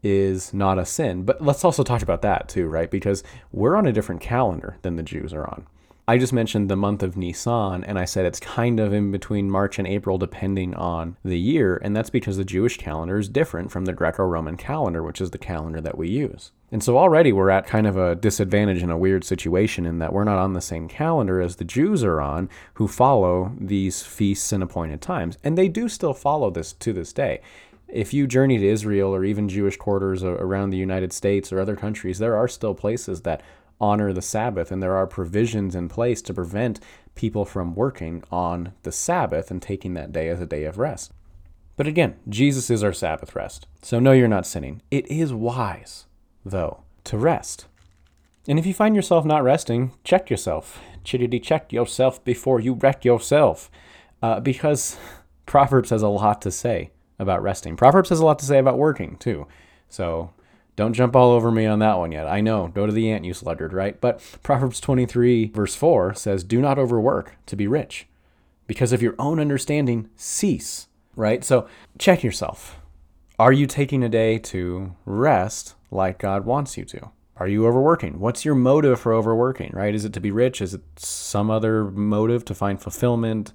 is 0.02 0.54
not 0.54 0.78
a 0.78 0.86
sin. 0.86 1.24
But 1.24 1.42
let's 1.42 1.64
also 1.64 1.82
talk 1.82 2.02
about 2.02 2.22
that 2.22 2.48
too, 2.48 2.68
right? 2.68 2.90
Because 2.90 3.24
we're 3.50 3.76
on 3.76 3.86
a 3.86 3.92
different 3.92 4.20
calendar 4.20 4.76
than 4.82 4.94
the 4.94 5.02
Jews 5.02 5.32
are 5.32 5.46
on. 5.46 5.66
I 6.08 6.18
just 6.18 6.32
mentioned 6.32 6.70
the 6.70 6.76
month 6.76 7.02
of 7.02 7.16
Nisan, 7.16 7.82
and 7.82 7.98
I 7.98 8.04
said 8.04 8.26
it's 8.26 8.38
kind 8.38 8.78
of 8.78 8.92
in 8.92 9.10
between 9.10 9.50
March 9.50 9.76
and 9.76 9.88
April, 9.88 10.18
depending 10.18 10.72
on 10.74 11.16
the 11.24 11.38
year, 11.38 11.80
and 11.82 11.96
that's 11.96 12.10
because 12.10 12.36
the 12.36 12.44
Jewish 12.44 12.76
calendar 12.76 13.18
is 13.18 13.28
different 13.28 13.72
from 13.72 13.86
the 13.86 13.92
Greco 13.92 14.22
Roman 14.22 14.56
calendar, 14.56 15.02
which 15.02 15.20
is 15.20 15.32
the 15.32 15.38
calendar 15.38 15.80
that 15.80 15.98
we 15.98 16.08
use. 16.08 16.52
And 16.70 16.80
so 16.80 16.96
already 16.96 17.32
we're 17.32 17.50
at 17.50 17.66
kind 17.66 17.88
of 17.88 17.96
a 17.96 18.14
disadvantage 18.14 18.84
in 18.84 18.90
a 18.90 18.98
weird 18.98 19.24
situation 19.24 19.84
in 19.84 19.98
that 19.98 20.12
we're 20.12 20.22
not 20.22 20.38
on 20.38 20.52
the 20.52 20.60
same 20.60 20.86
calendar 20.86 21.40
as 21.40 21.56
the 21.56 21.64
Jews 21.64 22.04
are 22.04 22.20
on, 22.20 22.48
who 22.74 22.86
follow 22.86 23.52
these 23.60 24.02
feasts 24.02 24.52
and 24.52 24.62
appointed 24.62 25.00
times. 25.00 25.38
And 25.42 25.58
they 25.58 25.66
do 25.66 25.88
still 25.88 26.14
follow 26.14 26.50
this 26.50 26.72
to 26.72 26.92
this 26.92 27.12
day 27.12 27.40
if 27.88 28.12
you 28.12 28.26
journey 28.26 28.58
to 28.58 28.66
Israel 28.66 29.14
or 29.14 29.24
even 29.24 29.48
Jewish 29.48 29.76
quarters 29.76 30.24
around 30.24 30.70
the 30.70 30.76
United 30.76 31.12
States 31.12 31.52
or 31.52 31.60
other 31.60 31.76
countries, 31.76 32.18
there 32.18 32.36
are 32.36 32.48
still 32.48 32.74
places 32.74 33.22
that 33.22 33.42
honor 33.80 34.12
the 34.12 34.22
Sabbath, 34.22 34.70
and 34.70 34.82
there 34.82 34.96
are 34.96 35.06
provisions 35.06 35.74
in 35.74 35.88
place 35.88 36.22
to 36.22 36.34
prevent 36.34 36.80
people 37.14 37.44
from 37.44 37.74
working 37.74 38.22
on 38.30 38.72
the 38.82 38.92
Sabbath 38.92 39.50
and 39.50 39.60
taking 39.60 39.94
that 39.94 40.12
day 40.12 40.28
as 40.28 40.40
a 40.40 40.46
day 40.46 40.64
of 40.64 40.78
rest. 40.78 41.12
But 41.76 41.86
again, 41.86 42.16
Jesus 42.28 42.70
is 42.70 42.82
our 42.82 42.92
Sabbath 42.92 43.34
rest. 43.34 43.66
So, 43.82 43.98
no, 43.98 44.12
you're 44.12 44.28
not 44.28 44.46
sinning. 44.46 44.82
It 44.90 45.06
is 45.10 45.32
wise, 45.32 46.06
though, 46.44 46.82
to 47.04 47.18
rest. 47.18 47.66
And 48.48 48.58
if 48.58 48.66
you 48.66 48.72
find 48.72 48.96
yourself 48.96 49.24
not 49.24 49.42
resting, 49.42 49.92
check 50.04 50.30
yourself. 50.30 50.80
Chittity 51.04 51.42
check 51.42 51.72
yourself 51.72 52.24
before 52.24 52.60
you 52.60 52.74
wreck 52.74 53.04
yourself. 53.04 53.70
Uh, 54.22 54.40
because 54.40 54.96
Proverbs 55.46 55.90
has 55.90 56.02
a 56.02 56.08
lot 56.08 56.40
to 56.42 56.50
say 56.50 56.90
about 57.18 57.42
resting. 57.42 57.76
Proverbs 57.76 58.08
has 58.08 58.20
a 58.20 58.24
lot 58.24 58.38
to 58.38 58.46
say 58.46 58.58
about 58.58 58.78
working, 58.78 59.16
too. 59.16 59.46
So 59.88 60.32
don't 60.76 60.92
jump 60.92 61.16
all 61.16 61.32
over 61.32 61.50
me 61.50 61.66
on 61.66 61.78
that 61.80 61.98
one 61.98 62.12
yet. 62.12 62.28
I 62.28 62.40
know, 62.40 62.68
go 62.68 62.86
to 62.86 62.92
the 62.92 63.10
ant, 63.10 63.24
you 63.24 63.32
sluggard, 63.32 63.72
right? 63.72 64.00
But 64.00 64.22
Proverbs 64.42 64.80
23, 64.80 65.48
verse 65.48 65.74
4 65.74 66.14
says, 66.14 66.44
Do 66.44 66.60
not 66.60 66.78
overwork 66.78 67.34
to 67.46 67.56
be 67.56 67.66
rich. 67.66 68.06
Because 68.66 68.92
of 68.92 69.02
your 69.02 69.14
own 69.18 69.40
understanding, 69.40 70.10
cease, 70.16 70.88
right? 71.14 71.42
So 71.42 71.66
check 71.98 72.22
yourself. 72.22 72.78
Are 73.38 73.52
you 73.52 73.66
taking 73.66 74.02
a 74.02 74.08
day 74.08 74.38
to 74.38 74.94
rest 75.04 75.74
like 75.90 76.18
God 76.18 76.44
wants 76.44 76.76
you 76.76 76.84
to? 76.86 77.10
Are 77.38 77.48
you 77.48 77.66
overworking? 77.66 78.18
What's 78.18 78.44
your 78.44 78.54
motive 78.54 79.00
for 79.00 79.12
overworking, 79.12 79.70
right? 79.74 79.94
Is 79.94 80.04
it 80.04 80.12
to 80.14 80.20
be 80.20 80.30
rich? 80.30 80.60
Is 80.60 80.74
it 80.74 80.82
some 80.96 81.50
other 81.50 81.84
motive 81.84 82.44
to 82.46 82.54
find 82.54 82.80
fulfillment? 82.80 83.52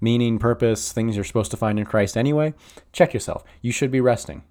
meaning, 0.00 0.38
purpose, 0.38 0.92
things 0.92 1.16
you're 1.16 1.24
supposed 1.24 1.50
to 1.50 1.56
find 1.56 1.78
in 1.78 1.86
Christ 1.86 2.16
anyway, 2.16 2.54
check 2.92 3.14
yourself. 3.14 3.42
You 3.62 3.72
should 3.72 3.90
be 3.90 4.00
resting. 4.00 4.42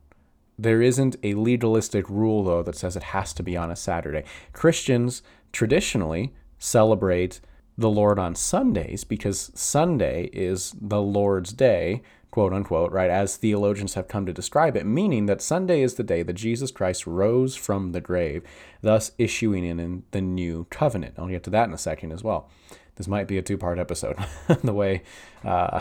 There 0.58 0.82
isn't 0.82 1.16
a 1.24 1.34
legalistic 1.34 2.10
rule, 2.10 2.44
though, 2.44 2.64
that 2.64 2.76
says 2.76 2.96
it 2.96 3.04
has 3.04 3.34
to 3.34 3.44
be 3.44 3.58
on 3.58 3.72
a 3.72 3.76
Saturday. 3.76 4.24
Christians 4.52 5.24
traditionally 5.52 6.34
celebrate 6.60 7.40
the 7.78 7.90
Lord 7.90 8.20
on 8.20 8.36
Sundays 8.36 9.04
because 9.04 9.52
Sunday 9.56 10.30
is 10.32 10.76
the 10.80 11.02
Lord's 11.02 11.54
day, 11.54 12.04
quote 12.30 12.54
unquote, 12.54 12.92
right, 12.92 13.10
as 13.10 13.36
theologians 13.36 13.96
have 13.96 14.08
come 14.08 14.26
to 14.26 14.34
describe 14.34 14.78
it, 14.78 14.86
meaning 14.86 15.26
that 15.26 15.42
Sunday 15.42 15.82
is 15.82 15.96
the 15.96 16.04
day 16.04 16.24
that 16.24 16.34
Jesus 16.34 16.72
Christ 16.72 17.08
rose 17.08 17.56
from 17.56 17.92
the 17.92 18.02
grave, 18.02 18.44
thus 18.82 19.12
issuing 19.18 19.66
in 19.66 20.04
the 20.12 20.22
new 20.22 20.68
covenant. 20.70 21.16
I'll 21.18 21.28
get 21.28 21.44
to 21.44 21.50
that 21.50 21.68
in 21.68 21.74
a 21.74 21.80
second 21.80 22.12
as 22.12 22.24
well. 22.24 22.50
This 22.96 23.08
might 23.08 23.28
be 23.28 23.40
a 23.40 23.42
two 23.42 23.58
part 23.58 23.80
episode, 23.80 24.18
the 24.64 24.74
way 24.74 25.02
uh, 25.44 25.80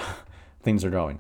things 0.63 0.85
are 0.85 0.91
going. 0.91 1.19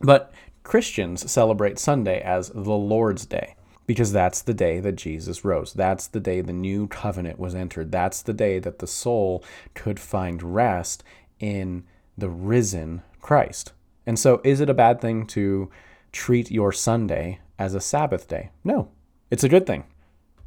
But 0.00 0.32
Christians 0.66 1.30
celebrate 1.30 1.78
Sunday 1.78 2.20
as 2.20 2.48
the 2.48 2.72
Lord's 2.72 3.24
Day 3.24 3.54
because 3.86 4.10
that's 4.10 4.42
the 4.42 4.52
day 4.52 4.80
that 4.80 4.96
Jesus 4.96 5.44
rose. 5.44 5.72
That's 5.72 6.08
the 6.08 6.18
day 6.18 6.40
the 6.40 6.52
new 6.52 6.88
covenant 6.88 7.38
was 7.38 7.54
entered. 7.54 7.92
That's 7.92 8.20
the 8.20 8.32
day 8.32 8.58
that 8.58 8.80
the 8.80 8.88
soul 8.88 9.44
could 9.74 10.00
find 10.00 10.42
rest 10.42 11.04
in 11.38 11.84
the 12.18 12.28
risen 12.28 13.02
Christ. 13.20 13.74
And 14.06 14.18
so, 14.18 14.40
is 14.42 14.60
it 14.60 14.68
a 14.68 14.74
bad 14.74 15.00
thing 15.00 15.24
to 15.28 15.70
treat 16.10 16.50
your 16.50 16.72
Sunday 16.72 17.38
as 17.60 17.74
a 17.74 17.80
Sabbath 17.80 18.26
day? 18.26 18.50
No, 18.64 18.88
it's 19.30 19.44
a 19.44 19.48
good 19.48 19.66
thing 19.66 19.84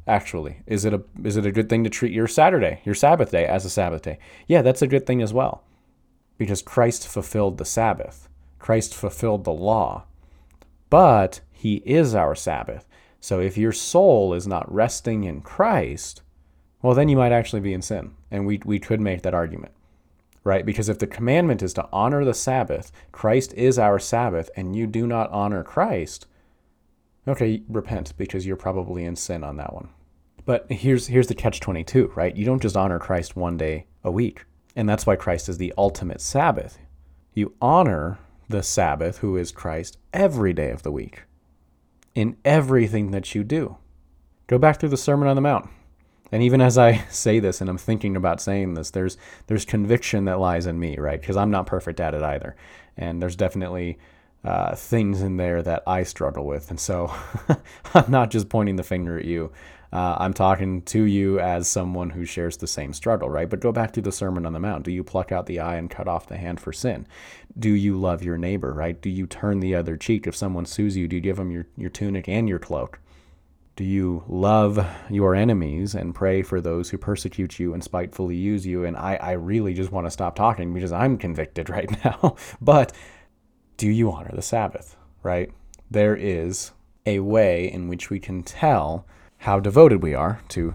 actually? 0.06 0.62
Is 0.66 0.84
it 0.84 0.92
a 0.92 1.02
is 1.24 1.38
it 1.38 1.46
a 1.46 1.52
good 1.52 1.70
thing 1.70 1.82
to 1.84 1.90
treat 1.90 2.12
your 2.12 2.26
Saturday, 2.26 2.82
your 2.84 2.94
Sabbath 2.94 3.30
day 3.30 3.46
as 3.46 3.64
a 3.64 3.70
Sabbath 3.70 4.02
day? 4.02 4.18
Yeah, 4.46 4.60
that's 4.60 4.82
a 4.82 4.86
good 4.86 5.06
thing 5.06 5.22
as 5.22 5.32
well. 5.32 5.64
Because 6.36 6.60
Christ 6.60 7.08
fulfilled 7.08 7.56
the 7.56 7.64
Sabbath. 7.64 8.28
Christ 8.58 8.94
fulfilled 8.94 9.44
the 9.44 9.52
law. 9.52 10.04
But 10.90 11.40
he 11.52 11.76
is 11.86 12.14
our 12.14 12.34
Sabbath. 12.34 12.86
So 13.20 13.40
if 13.40 13.56
your 13.56 13.72
soul 13.72 14.34
is 14.34 14.46
not 14.46 14.72
resting 14.72 15.24
in 15.24 15.40
Christ, 15.40 16.22
well 16.82 16.94
then 16.94 17.08
you 17.08 17.16
might 17.16 17.32
actually 17.32 17.60
be 17.60 17.72
in 17.72 17.82
sin. 17.82 18.12
And 18.30 18.46
we 18.46 18.60
we 18.64 18.78
could 18.78 19.00
make 19.00 19.22
that 19.22 19.34
argument. 19.34 19.72
Right? 20.42 20.64
Because 20.64 20.88
if 20.88 20.98
the 20.98 21.06
commandment 21.06 21.62
is 21.62 21.74
to 21.74 21.88
honor 21.92 22.24
the 22.24 22.34
Sabbath, 22.34 22.90
Christ 23.12 23.52
is 23.54 23.78
our 23.78 23.98
Sabbath, 23.98 24.48
and 24.56 24.74
you 24.74 24.86
do 24.86 25.06
not 25.06 25.30
honor 25.30 25.62
Christ, 25.62 26.26
okay, 27.28 27.62
repent 27.68 28.16
because 28.16 28.46
you're 28.46 28.56
probably 28.56 29.04
in 29.04 29.16
sin 29.16 29.44
on 29.44 29.58
that 29.58 29.74
one. 29.74 29.90
But 30.46 30.72
here's 30.72 31.08
here's 31.08 31.26
the 31.26 31.34
catch 31.34 31.60
22, 31.60 32.12
right? 32.16 32.34
You 32.34 32.46
don't 32.46 32.62
just 32.62 32.76
honor 32.76 32.98
Christ 32.98 33.36
one 33.36 33.58
day 33.58 33.86
a 34.02 34.10
week. 34.10 34.44
And 34.76 34.88
that's 34.88 35.06
why 35.06 35.16
Christ 35.16 35.48
is 35.48 35.58
the 35.58 35.74
ultimate 35.76 36.20
Sabbath. 36.20 36.78
You 37.34 37.54
honor 37.60 38.18
the 38.50 38.62
Sabbath, 38.62 39.18
who 39.18 39.36
is 39.36 39.52
Christ, 39.52 39.96
every 40.12 40.52
day 40.52 40.70
of 40.70 40.82
the 40.82 40.92
week. 40.92 41.22
In 42.14 42.36
everything 42.44 43.12
that 43.12 43.34
you 43.34 43.44
do. 43.44 43.76
Go 44.46 44.58
back 44.58 44.78
through 44.78 44.88
the 44.88 44.96
Sermon 44.96 45.28
on 45.28 45.36
the 45.36 45.42
Mount. 45.42 45.70
And 46.32 46.42
even 46.42 46.60
as 46.60 46.76
I 46.76 47.04
say 47.10 47.38
this 47.38 47.60
and 47.60 47.70
I'm 47.70 47.78
thinking 47.78 48.16
about 48.16 48.40
saying 48.40 48.74
this, 48.74 48.90
there's 48.90 49.16
there's 49.46 49.64
conviction 49.64 50.24
that 50.24 50.40
lies 50.40 50.66
in 50.66 50.78
me, 50.78 50.98
right? 50.98 51.20
Because 51.20 51.36
I'm 51.36 51.50
not 51.50 51.66
perfect 51.66 52.00
at 52.00 52.14
it 52.14 52.22
either. 52.22 52.56
And 52.96 53.22
there's 53.22 53.36
definitely 53.36 53.98
uh, 54.44 54.74
things 54.74 55.22
in 55.22 55.36
there 55.36 55.62
that 55.62 55.82
I 55.86 56.02
struggle 56.02 56.46
with. 56.46 56.70
And 56.70 56.80
so 56.80 57.12
I'm 57.94 58.10
not 58.10 58.30
just 58.30 58.48
pointing 58.48 58.76
the 58.76 58.82
finger 58.82 59.18
at 59.18 59.24
you. 59.24 59.52
Uh, 59.92 60.16
I'm 60.18 60.32
talking 60.32 60.82
to 60.82 61.02
you 61.02 61.40
as 61.40 61.68
someone 61.68 62.10
who 62.10 62.24
shares 62.24 62.56
the 62.56 62.68
same 62.68 62.92
struggle, 62.92 63.28
right? 63.28 63.50
But 63.50 63.60
go 63.60 63.72
back 63.72 63.92
to 63.92 64.00
the 64.00 64.12
Sermon 64.12 64.46
on 64.46 64.52
the 64.52 64.60
Mount. 64.60 64.84
Do 64.84 64.92
you 64.92 65.02
pluck 65.02 65.32
out 65.32 65.46
the 65.46 65.58
eye 65.58 65.76
and 65.76 65.90
cut 65.90 66.06
off 66.06 66.28
the 66.28 66.36
hand 66.36 66.60
for 66.60 66.72
sin? 66.72 67.08
Do 67.58 67.70
you 67.70 67.98
love 67.98 68.22
your 68.22 68.38
neighbor, 68.38 68.72
right? 68.72 69.00
Do 69.00 69.10
you 69.10 69.26
turn 69.26 69.58
the 69.58 69.74
other 69.74 69.96
cheek 69.96 70.26
if 70.26 70.36
someone 70.36 70.64
sues 70.64 70.96
you? 70.96 71.08
Do 71.08 71.16
you 71.16 71.22
give 71.22 71.36
them 71.36 71.50
your, 71.50 71.66
your 71.76 71.90
tunic 71.90 72.28
and 72.28 72.48
your 72.48 72.60
cloak? 72.60 73.00
Do 73.74 73.82
you 73.84 74.24
love 74.28 74.86
your 75.08 75.34
enemies 75.34 75.94
and 75.94 76.14
pray 76.14 76.42
for 76.42 76.60
those 76.60 76.90
who 76.90 76.98
persecute 76.98 77.58
you 77.58 77.74
and 77.74 77.82
spitefully 77.82 78.36
use 78.36 78.66
you? 78.66 78.84
And 78.84 78.96
I, 78.96 79.16
I 79.16 79.32
really 79.32 79.74
just 79.74 79.90
want 79.90 80.06
to 80.06 80.10
stop 80.10 80.36
talking 80.36 80.72
because 80.72 80.92
I'm 80.92 81.16
convicted 81.16 81.68
right 81.68 81.90
now. 82.04 82.36
but 82.60 82.92
do 83.76 83.88
you 83.88 84.12
honor 84.12 84.32
the 84.34 84.42
Sabbath, 84.42 84.96
right? 85.22 85.50
There 85.90 86.14
is 86.14 86.70
a 87.06 87.20
way 87.20 87.72
in 87.72 87.88
which 87.88 88.10
we 88.10 88.20
can 88.20 88.42
tell 88.42 89.06
how 89.40 89.58
devoted 89.58 90.02
we 90.02 90.14
are 90.14 90.40
to 90.48 90.74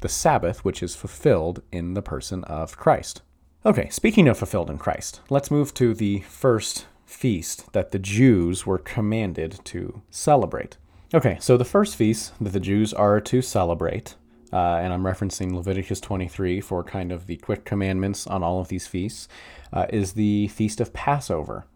the 0.00 0.08
Sabbath, 0.08 0.64
which 0.64 0.82
is 0.82 0.96
fulfilled 0.96 1.62
in 1.70 1.94
the 1.94 2.02
person 2.02 2.42
of 2.44 2.76
Christ. 2.76 3.22
Okay, 3.64 3.88
speaking 3.90 4.26
of 4.26 4.36
fulfilled 4.36 4.70
in 4.70 4.78
Christ, 4.78 5.20
let's 5.30 5.52
move 5.52 5.72
to 5.74 5.94
the 5.94 6.20
first 6.20 6.86
feast 7.06 7.72
that 7.72 7.92
the 7.92 8.00
Jews 8.00 8.66
were 8.66 8.78
commanded 8.78 9.60
to 9.66 10.02
celebrate. 10.10 10.78
Okay, 11.14 11.36
so 11.40 11.56
the 11.56 11.64
first 11.64 11.94
feast 11.94 12.32
that 12.40 12.52
the 12.52 12.58
Jews 12.58 12.92
are 12.92 13.20
to 13.20 13.40
celebrate, 13.40 14.16
uh, 14.52 14.56
and 14.56 14.92
I'm 14.92 15.04
referencing 15.04 15.54
Leviticus 15.54 16.00
23 16.00 16.60
for 16.60 16.82
kind 16.82 17.12
of 17.12 17.28
the 17.28 17.36
quick 17.36 17.64
commandments 17.64 18.26
on 18.26 18.42
all 18.42 18.60
of 18.60 18.66
these 18.66 18.88
feasts, 18.88 19.28
uh, 19.72 19.86
is 19.90 20.14
the 20.14 20.48
Feast 20.48 20.80
of 20.80 20.92
Passover. 20.92 21.66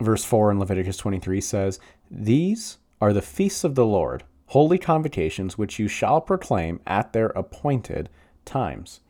Verse 0.00 0.24
4 0.24 0.52
in 0.52 0.58
Leviticus 0.58 0.96
23 0.96 1.42
says, 1.42 1.78
These 2.10 2.78
are 3.02 3.12
the 3.12 3.20
feasts 3.20 3.64
of 3.64 3.74
the 3.74 3.84
Lord 3.84 4.24
holy 4.54 4.78
convocations 4.78 5.58
which 5.58 5.80
you 5.80 5.88
shall 5.88 6.20
proclaim 6.20 6.78
at 6.86 7.12
their 7.12 7.26
appointed 7.30 8.08
times. 8.44 9.00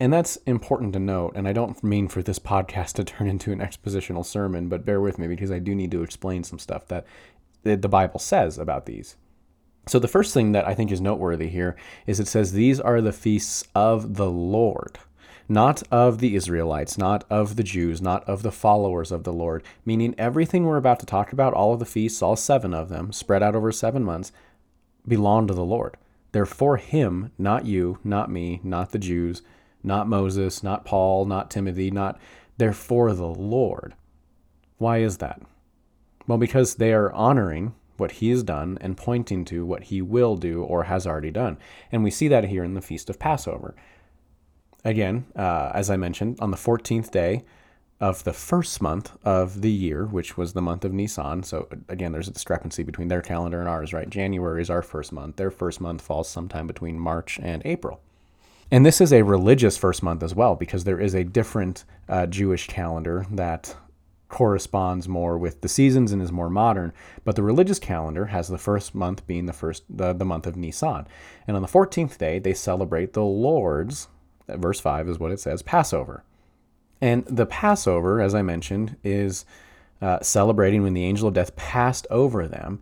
And 0.00 0.10
that's 0.10 0.36
important 0.46 0.94
to 0.94 0.98
note. 0.98 1.34
And 1.36 1.46
I 1.46 1.52
don't 1.52 1.84
mean 1.84 2.08
for 2.08 2.22
this 2.22 2.38
podcast 2.38 2.94
to 2.94 3.04
turn 3.04 3.28
into 3.28 3.52
an 3.52 3.58
expositional 3.58 4.24
sermon, 4.24 4.70
but 4.70 4.86
bear 4.86 5.02
with 5.02 5.18
me 5.18 5.26
because 5.26 5.50
I 5.50 5.58
do 5.58 5.74
need 5.74 5.90
to 5.90 6.02
explain 6.02 6.42
some 6.42 6.58
stuff 6.58 6.88
that 6.88 7.04
the 7.64 7.86
Bible 7.86 8.18
says 8.18 8.56
about 8.56 8.86
these. 8.86 9.16
So, 9.86 9.98
the 9.98 10.08
first 10.08 10.32
thing 10.32 10.52
that 10.52 10.66
I 10.66 10.74
think 10.74 10.90
is 10.90 11.02
noteworthy 11.02 11.48
here 11.48 11.76
is 12.06 12.18
it 12.18 12.26
says, 12.26 12.52
These 12.52 12.80
are 12.80 13.02
the 13.02 13.12
feasts 13.12 13.68
of 13.74 14.14
the 14.14 14.30
Lord, 14.30 14.98
not 15.50 15.82
of 15.90 16.16
the 16.16 16.34
Israelites, 16.34 16.96
not 16.96 17.24
of 17.28 17.56
the 17.56 17.62
Jews, 17.62 18.00
not 18.00 18.26
of 18.26 18.42
the 18.42 18.50
followers 18.50 19.12
of 19.12 19.24
the 19.24 19.34
Lord, 19.34 19.62
meaning 19.84 20.14
everything 20.16 20.64
we're 20.64 20.78
about 20.78 20.98
to 21.00 21.06
talk 21.06 21.30
about, 21.30 21.52
all 21.52 21.74
of 21.74 21.78
the 21.78 21.84
feasts, 21.84 22.22
all 22.22 22.36
seven 22.36 22.72
of 22.72 22.88
them, 22.88 23.12
spread 23.12 23.42
out 23.42 23.54
over 23.54 23.70
seven 23.70 24.02
months, 24.02 24.32
belong 25.06 25.46
to 25.46 25.54
the 25.54 25.64
Lord. 25.64 25.96
They're 26.32 26.46
for 26.46 26.76
Him, 26.76 27.32
not 27.38 27.66
you, 27.66 27.98
not 28.02 28.30
me, 28.30 28.60
not 28.64 28.90
the 28.90 28.98
Jews, 28.98 29.42
not 29.82 30.08
Moses, 30.08 30.62
not 30.62 30.84
Paul, 30.84 31.26
not 31.26 31.50
Timothy, 31.50 31.90
not. 31.90 32.18
They're 32.56 32.72
for 32.72 33.12
the 33.12 33.26
Lord. 33.26 33.94
Why 34.78 34.98
is 34.98 35.18
that? 35.18 35.42
Well, 36.26 36.38
because 36.38 36.76
they 36.76 36.92
are 36.92 37.12
honoring 37.12 37.74
what 37.96 38.12
he 38.12 38.30
has 38.30 38.42
done 38.42 38.78
and 38.80 38.96
pointing 38.96 39.44
to 39.44 39.64
what 39.64 39.84
he 39.84 40.02
will 40.02 40.36
do 40.36 40.62
or 40.62 40.84
has 40.84 41.06
already 41.06 41.30
done. 41.30 41.58
And 41.92 42.02
we 42.02 42.10
see 42.10 42.28
that 42.28 42.44
here 42.44 42.64
in 42.64 42.74
the 42.74 42.80
Feast 42.80 43.08
of 43.08 43.18
Passover. 43.18 43.74
Again, 44.84 45.26
uh, 45.36 45.70
as 45.74 45.90
I 45.90 45.96
mentioned, 45.96 46.38
on 46.40 46.50
the 46.50 46.56
14th 46.56 47.10
day 47.10 47.44
of 48.00 48.24
the 48.24 48.32
first 48.32 48.82
month 48.82 49.12
of 49.24 49.62
the 49.62 49.70
year, 49.70 50.04
which 50.04 50.36
was 50.36 50.52
the 50.52 50.62
month 50.62 50.84
of 50.84 50.92
Nisan. 50.92 51.42
So, 51.42 51.68
again, 51.88 52.12
there's 52.12 52.28
a 52.28 52.32
discrepancy 52.32 52.82
between 52.82 53.08
their 53.08 53.22
calendar 53.22 53.60
and 53.60 53.68
ours, 53.68 53.92
right? 53.92 54.10
January 54.10 54.60
is 54.60 54.70
our 54.70 54.82
first 54.82 55.12
month. 55.12 55.36
Their 55.36 55.50
first 55.50 55.80
month 55.80 56.02
falls 56.02 56.28
sometime 56.28 56.66
between 56.66 56.98
March 56.98 57.38
and 57.42 57.62
April. 57.64 58.00
And 58.70 58.84
this 58.84 59.00
is 59.00 59.12
a 59.12 59.22
religious 59.22 59.76
first 59.76 60.02
month 60.02 60.22
as 60.22 60.34
well, 60.34 60.56
because 60.56 60.84
there 60.84 61.00
is 61.00 61.14
a 61.14 61.24
different 61.24 61.84
uh, 62.08 62.26
Jewish 62.26 62.66
calendar 62.66 63.26
that 63.30 63.76
corresponds 64.28 65.06
more 65.06 65.38
with 65.38 65.60
the 65.60 65.68
seasons 65.68 66.10
and 66.10 66.20
is 66.20 66.32
more 66.32 66.50
modern. 66.50 66.92
But 67.24 67.36
the 67.36 67.42
religious 67.44 67.78
calendar 67.78 68.26
has 68.26 68.48
the 68.48 68.58
first 68.58 68.94
month 68.94 69.24
being 69.28 69.46
the 69.46 69.52
first 69.52 69.84
the, 69.88 70.12
the 70.12 70.24
month 70.24 70.46
of 70.46 70.56
Nisan. 70.56 71.06
And 71.46 71.56
on 71.56 71.62
the 71.62 71.68
14th 71.68 72.18
day, 72.18 72.40
they 72.40 72.54
celebrate 72.54 73.12
the 73.12 73.22
Lord's, 73.22 74.08
verse 74.48 74.80
5 74.80 75.08
is 75.08 75.20
what 75.20 75.30
it 75.30 75.38
says, 75.38 75.62
Passover. 75.62 76.24
And 77.04 77.26
the 77.26 77.44
Passover, 77.44 78.22
as 78.22 78.34
I 78.34 78.40
mentioned, 78.40 78.96
is 79.04 79.44
uh, 80.00 80.20
celebrating 80.22 80.82
when 80.82 80.94
the 80.94 81.04
angel 81.04 81.28
of 81.28 81.34
death 81.34 81.54
passed 81.54 82.06
over 82.08 82.48
them. 82.48 82.80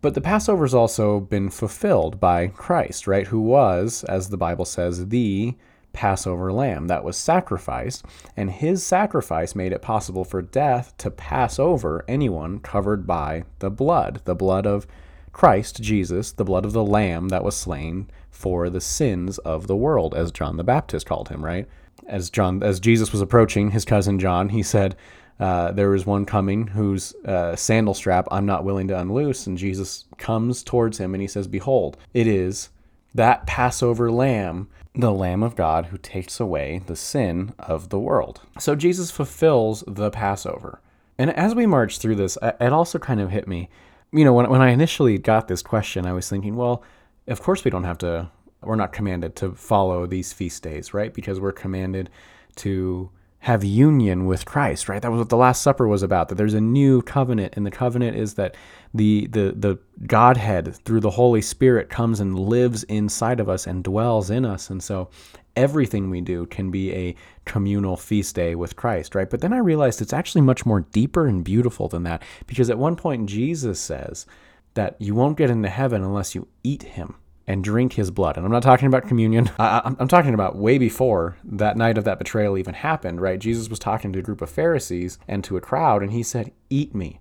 But 0.00 0.14
the 0.14 0.20
Passover 0.20 0.64
has 0.64 0.74
also 0.74 1.20
been 1.20 1.50
fulfilled 1.50 2.18
by 2.18 2.48
Christ, 2.48 3.06
right? 3.06 3.28
Who 3.28 3.40
was, 3.40 4.02
as 4.08 4.28
the 4.28 4.36
Bible 4.36 4.64
says, 4.64 5.06
the 5.06 5.54
Passover 5.92 6.52
lamb 6.52 6.88
that 6.88 7.04
was 7.04 7.16
sacrificed, 7.16 8.04
and 8.36 8.50
his 8.50 8.84
sacrifice 8.84 9.54
made 9.54 9.72
it 9.72 9.82
possible 9.82 10.24
for 10.24 10.42
death 10.42 10.92
to 10.98 11.08
pass 11.08 11.60
over 11.60 12.04
anyone 12.08 12.58
covered 12.58 13.06
by 13.06 13.44
the 13.60 13.70
blood, 13.70 14.20
the 14.24 14.34
blood 14.34 14.66
of 14.66 14.88
Christ 15.30 15.80
Jesus, 15.80 16.32
the 16.32 16.44
blood 16.44 16.64
of 16.64 16.72
the 16.72 16.84
lamb 16.84 17.28
that 17.28 17.44
was 17.44 17.56
slain 17.56 18.10
for 18.32 18.68
the 18.68 18.80
sins 18.80 19.38
of 19.38 19.68
the 19.68 19.76
world, 19.76 20.12
as 20.12 20.32
John 20.32 20.56
the 20.56 20.64
Baptist 20.64 21.06
called 21.06 21.28
him, 21.28 21.44
right? 21.44 21.68
As 22.06 22.30
John, 22.30 22.62
as 22.62 22.80
Jesus 22.80 23.12
was 23.12 23.20
approaching 23.20 23.70
his 23.70 23.84
cousin 23.84 24.18
John, 24.18 24.48
he 24.48 24.62
said, 24.62 24.96
uh, 25.38 25.72
"There 25.72 25.94
is 25.94 26.06
one 26.06 26.24
coming 26.24 26.68
whose 26.68 27.14
uh, 27.24 27.56
sandal 27.56 27.94
strap 27.94 28.26
I'm 28.30 28.46
not 28.46 28.64
willing 28.64 28.88
to 28.88 28.98
unloose." 28.98 29.46
And 29.46 29.56
Jesus 29.56 30.04
comes 30.18 30.62
towards 30.62 30.98
him 30.98 31.14
and 31.14 31.20
he 31.20 31.28
says, 31.28 31.46
"Behold, 31.46 31.96
it 32.14 32.26
is 32.26 32.70
that 33.14 33.46
Passover 33.46 34.10
lamb 34.10 34.68
the 34.94 35.12
Lamb 35.12 35.42
of 35.42 35.56
God 35.56 35.86
who 35.86 35.98
takes 35.98 36.40
away 36.40 36.82
the 36.86 36.96
sin 36.96 37.54
of 37.58 37.90
the 37.90 37.98
world. 37.98 38.40
So 38.58 38.74
Jesus 38.74 39.10
fulfills 39.10 39.84
the 39.86 40.10
Passover. 40.10 40.80
And 41.18 41.30
as 41.30 41.54
we 41.54 41.66
march 41.66 41.98
through 41.98 42.16
this, 42.16 42.36
it 42.42 42.72
also 42.72 42.98
kind 42.98 43.20
of 43.20 43.30
hit 43.30 43.46
me. 43.46 43.68
You 44.12 44.24
know, 44.24 44.32
when, 44.32 44.48
when 44.50 44.62
I 44.62 44.70
initially 44.70 45.18
got 45.18 45.48
this 45.48 45.62
question, 45.62 46.06
I 46.06 46.12
was 46.12 46.28
thinking, 46.28 46.56
well, 46.56 46.82
of 47.28 47.42
course 47.42 47.64
we 47.64 47.70
don't 47.70 47.84
have 47.84 47.98
to, 47.98 48.30
we're 48.62 48.76
not 48.76 48.92
commanded 48.92 49.36
to 49.36 49.52
follow 49.52 50.06
these 50.06 50.32
feast 50.32 50.62
days, 50.62 50.92
right? 50.92 51.12
Because 51.12 51.40
we're 51.40 51.52
commanded 51.52 52.10
to 52.56 53.10
have 53.40 53.64
union 53.64 54.26
with 54.26 54.44
Christ, 54.44 54.86
right? 54.86 55.00
That 55.00 55.10
was 55.10 55.18
what 55.18 55.30
the 55.30 55.36
Last 55.36 55.62
Supper 55.62 55.88
was 55.88 56.02
about. 56.02 56.28
That 56.28 56.34
there's 56.34 56.54
a 56.54 56.60
new 56.60 57.00
covenant, 57.00 57.54
and 57.56 57.64
the 57.64 57.70
covenant 57.70 58.16
is 58.16 58.34
that 58.34 58.54
the 58.92 59.26
the 59.28 59.54
the 59.56 59.78
Godhead 60.06 60.76
through 60.84 61.00
the 61.00 61.10
Holy 61.10 61.40
Spirit 61.40 61.88
comes 61.88 62.20
and 62.20 62.38
lives 62.38 62.82
inside 62.84 63.40
of 63.40 63.48
us 63.48 63.66
and 63.66 63.82
dwells 63.82 64.28
in 64.28 64.44
us, 64.44 64.68
and 64.68 64.82
so 64.82 65.08
everything 65.56 66.10
we 66.10 66.20
do 66.20 66.46
can 66.46 66.70
be 66.70 66.92
a 66.92 67.14
communal 67.46 67.96
feast 67.96 68.34
day 68.34 68.54
with 68.54 68.76
Christ, 68.76 69.14
right? 69.14 69.28
But 69.28 69.40
then 69.40 69.54
I 69.54 69.58
realized 69.58 70.02
it's 70.02 70.12
actually 70.12 70.42
much 70.42 70.66
more 70.66 70.80
deeper 70.80 71.26
and 71.26 71.42
beautiful 71.42 71.88
than 71.88 72.02
that, 72.04 72.22
because 72.46 72.68
at 72.68 72.78
one 72.78 72.94
point 72.94 73.28
Jesus 73.28 73.80
says 73.80 74.26
that 74.74 74.96
you 75.00 75.14
won't 75.14 75.38
get 75.38 75.50
into 75.50 75.68
heaven 75.70 76.02
unless 76.02 76.34
you 76.34 76.46
eat 76.62 76.82
Him 76.82 77.16
and 77.50 77.64
drink 77.64 77.94
his 77.94 78.12
blood. 78.12 78.36
And 78.36 78.46
I'm 78.46 78.52
not 78.52 78.62
talking 78.62 78.86
about 78.86 79.08
communion. 79.08 79.50
I, 79.58 79.92
am 79.98 80.06
talking 80.06 80.34
about 80.34 80.54
way 80.54 80.78
before 80.78 81.36
that 81.42 81.76
night 81.76 81.98
of 81.98 82.04
that 82.04 82.20
betrayal 82.20 82.56
even 82.56 82.74
happened, 82.74 83.20
right? 83.20 83.40
Jesus 83.40 83.68
was 83.68 83.80
talking 83.80 84.12
to 84.12 84.20
a 84.20 84.22
group 84.22 84.40
of 84.40 84.48
Pharisees 84.48 85.18
and 85.26 85.42
to 85.42 85.56
a 85.56 85.60
crowd, 85.60 86.00
and 86.00 86.12
he 86.12 86.22
said, 86.22 86.52
Eat 86.70 86.94
me 86.94 87.18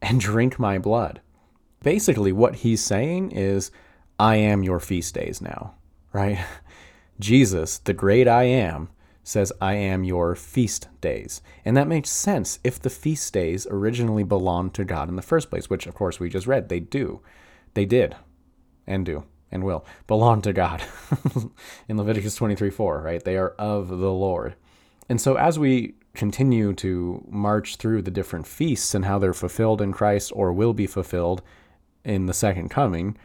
and 0.00 0.20
drink 0.20 0.56
my 0.56 0.78
blood. 0.78 1.20
Basically, 1.82 2.30
what 2.30 2.56
he's 2.56 2.80
saying 2.80 3.32
is, 3.32 3.72
I 4.20 4.36
am 4.36 4.62
your 4.62 4.78
feast 4.78 5.16
days 5.16 5.40
now, 5.40 5.74
right? 6.12 6.38
Jesus, 7.18 7.78
the 7.78 7.92
great 7.92 8.28
I 8.28 8.44
am, 8.44 8.88
says, 9.24 9.52
I 9.60 9.74
am 9.74 10.04
your 10.04 10.36
feast 10.36 10.86
days. 11.00 11.42
And 11.64 11.76
that 11.76 11.88
makes 11.88 12.10
sense 12.10 12.60
if 12.62 12.78
the 12.78 12.88
feast 12.88 13.32
days 13.32 13.66
originally 13.68 14.22
belonged 14.22 14.74
to 14.74 14.84
God 14.84 15.08
in 15.08 15.16
the 15.16 15.22
first 15.22 15.50
place, 15.50 15.68
which, 15.68 15.88
of 15.88 15.94
course, 15.96 16.20
we 16.20 16.30
just 16.30 16.46
read 16.46 16.68
they 16.68 16.78
do. 16.78 17.20
They 17.74 17.84
did 17.84 18.14
and 18.86 19.04
do 19.04 19.24
and 19.52 19.62
will 19.62 19.84
belong 20.06 20.42
to 20.42 20.52
God 20.52 20.82
in 21.88 21.96
Leviticus 21.96 22.34
23 22.34 22.70
4, 22.70 23.02
right? 23.02 23.22
They 23.22 23.36
are 23.36 23.50
of 23.58 23.88
the 23.88 24.12
Lord. 24.12 24.56
And 25.08 25.20
so 25.20 25.36
as 25.36 25.58
we 25.58 25.94
continue 26.14 26.72
to 26.74 27.24
march 27.28 27.76
through 27.76 28.02
the 28.02 28.10
different 28.10 28.46
feasts 28.46 28.94
and 28.94 29.04
how 29.04 29.18
they're 29.18 29.34
fulfilled 29.34 29.80
in 29.80 29.92
Christ 29.92 30.32
or 30.34 30.52
will 30.52 30.72
be 30.72 30.86
fulfilled 30.86 31.42
in 32.04 32.26
the 32.26 32.34
second 32.34 32.70
coming, 32.70 33.16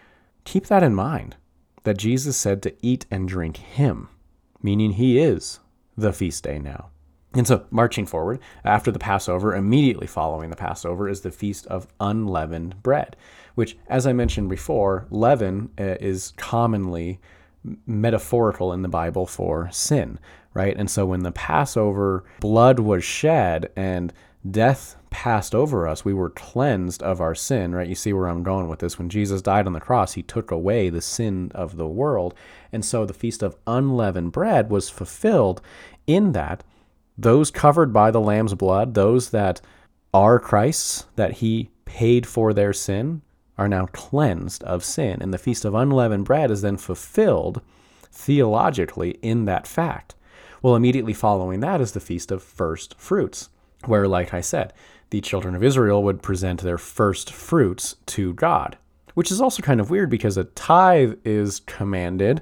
keep 0.44 0.68
that 0.68 0.84
in 0.84 0.94
mind 0.94 1.36
that 1.84 1.98
Jesus 1.98 2.38
said 2.38 2.62
to 2.64 2.76
eat 2.82 3.06
and 3.10 3.28
drink 3.28 3.58
Him, 3.58 4.10
meaning 4.62 4.92
He 4.92 5.18
is 5.18 5.60
the 5.98 6.14
feast 6.14 6.44
day 6.44 6.60
now. 6.60 6.90
And 7.38 7.46
so, 7.48 7.68
marching 7.70 8.08
forward, 8.08 8.40
after 8.66 8.90
the 8.90 8.98
Passover, 8.98 9.56
immediately 9.56 10.08
following 10.08 10.50
the 10.50 10.56
Passover, 10.56 11.08
is 11.08 11.22
the 11.22 11.30
Feast 11.30 11.68
of 11.68 11.88
Unleavened 12.00 12.82
Bread, 12.82 13.16
which, 13.54 13.78
as 13.88 14.08
I 14.08 14.14
mentioned 14.14 14.50
before, 14.50 15.06
leaven 15.12 15.70
uh, 15.80 15.98
is 16.00 16.34
commonly 16.38 17.20
metaphorical 17.86 18.74
in 18.74 18.82
the 18.82 18.88
Bible 18.88 19.28
for 19.28 19.70
sin, 19.72 20.18
right? 20.56 20.76
And 20.76 20.90
so, 20.90 21.06
when 21.06 21.22
the 21.22 21.32
Passover 21.32 22.24
blood 22.40 22.80
was 22.80 23.04
shed 23.04 23.70
and 23.76 24.12
death 24.50 24.96
passed 25.12 25.54
over 25.54 25.88
us, 25.88 26.04
we 26.04 26.16
were 26.16 26.32
cleansed 26.32 27.04
of 27.04 27.22
our 27.22 27.36
sin, 27.36 27.76
right? 27.76 27.88
You 27.88 27.94
see 27.94 28.14
where 28.14 28.30
I'm 28.30 28.42
going 28.42 28.68
with 28.68 28.80
this. 28.80 28.98
When 28.98 29.10
Jesus 29.10 29.44
died 29.44 29.68
on 29.68 29.74
the 29.74 29.80
cross, 29.80 30.14
he 30.14 30.24
took 30.24 30.50
away 30.50 30.90
the 30.90 31.02
sin 31.02 31.52
of 31.54 31.78
the 31.78 31.88
world. 31.88 32.34
And 32.72 32.84
so, 32.84 33.06
the 33.06 33.14
Feast 33.14 33.44
of 33.44 33.58
Unleavened 33.68 34.32
Bread 34.32 34.72
was 34.72 34.90
fulfilled 34.90 35.62
in 36.08 36.32
that 36.32 36.64
those 37.18 37.52
covered 37.52 37.92
by 37.92 38.12
the 38.12 38.22
Lamb's 38.22 38.54
blood, 38.54 38.94
those 38.94 39.32
that 39.32 39.62
are 40.14 40.40
Christ's, 40.40 41.06
that 41.16 41.34
he 41.34 41.70
paid 41.86 42.28
for 42.28 42.54
their 42.54 42.74
sin, 42.74 43.22
are 43.58 43.68
now 43.68 43.88
cleansed 43.88 44.64
of 44.64 44.84
sin. 44.84 45.22
And 45.22 45.34
the 45.34 45.40
Feast 45.40 45.66
of 45.66 45.74
Unleavened 45.74 46.26
Bread 46.26 46.52
is 46.52 46.62
then 46.62 46.78
fulfilled 46.78 47.62
theologically 48.12 49.12
in 49.22 49.46
that 49.46 49.68
fact. 49.68 50.16
Well, 50.62 50.76
immediately 50.76 51.14
following 51.14 51.60
that 51.62 51.82
is 51.82 51.92
the 51.92 52.00
Feast 52.00 52.32
of 52.32 52.44
First 52.44 52.96
Fruits, 53.00 53.50
where, 53.86 54.08
like 54.08 54.34
I 54.34 54.42
said, 54.42 54.74
the 55.10 55.22
children 55.22 55.56
of 55.56 55.64
Israel 55.64 56.04
would 56.04 56.22
present 56.22 56.62
their 56.62 56.78
first 56.78 57.32
fruits 57.32 57.96
to 58.08 58.34
God, 58.34 58.78
which 59.14 59.32
is 59.32 59.40
also 59.40 59.62
kind 59.64 59.80
of 59.80 59.90
weird 59.90 60.10
because 60.10 60.38
a 60.38 60.44
tithe 60.44 61.14
is 61.24 61.62
commanded 61.62 62.42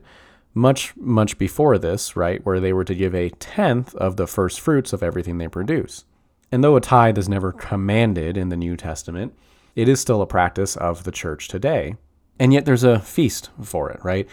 much, 0.56 0.96
much 0.98 1.38
before 1.38 1.78
this, 1.78 2.16
right, 2.16 2.44
where 2.46 2.60
they 2.60 2.74
were 2.74 2.86
to 2.86 2.96
give 2.96 3.14
a 3.14 3.30
tenth 3.30 3.94
of 3.96 4.16
the 4.16 4.26
first 4.26 4.60
fruits 4.60 4.94
of 4.94 5.04
everything 5.04 5.38
they 5.38 5.48
produce. 5.48 6.06
And 6.52 6.64
though 6.64 6.76
a 6.76 6.82
tithe 6.82 7.18
is 7.18 7.30
never 7.30 7.52
commanded 7.52 8.38
in 8.38 8.50
the 8.50 8.56
New 8.56 8.78
Testament, 8.78 9.36
it 9.76 9.90
is 9.90 10.00
still 10.00 10.22
a 10.22 10.28
practice 10.28 10.78
of 10.78 11.04
the 11.04 11.12
church 11.12 11.50
today. 11.50 11.98
And 12.40 12.54
yet 12.54 12.66
there's 12.66 12.84
a 12.84 13.00
feast 13.00 13.50
for 13.62 13.90
it, 13.92 14.00
right? 14.04 14.28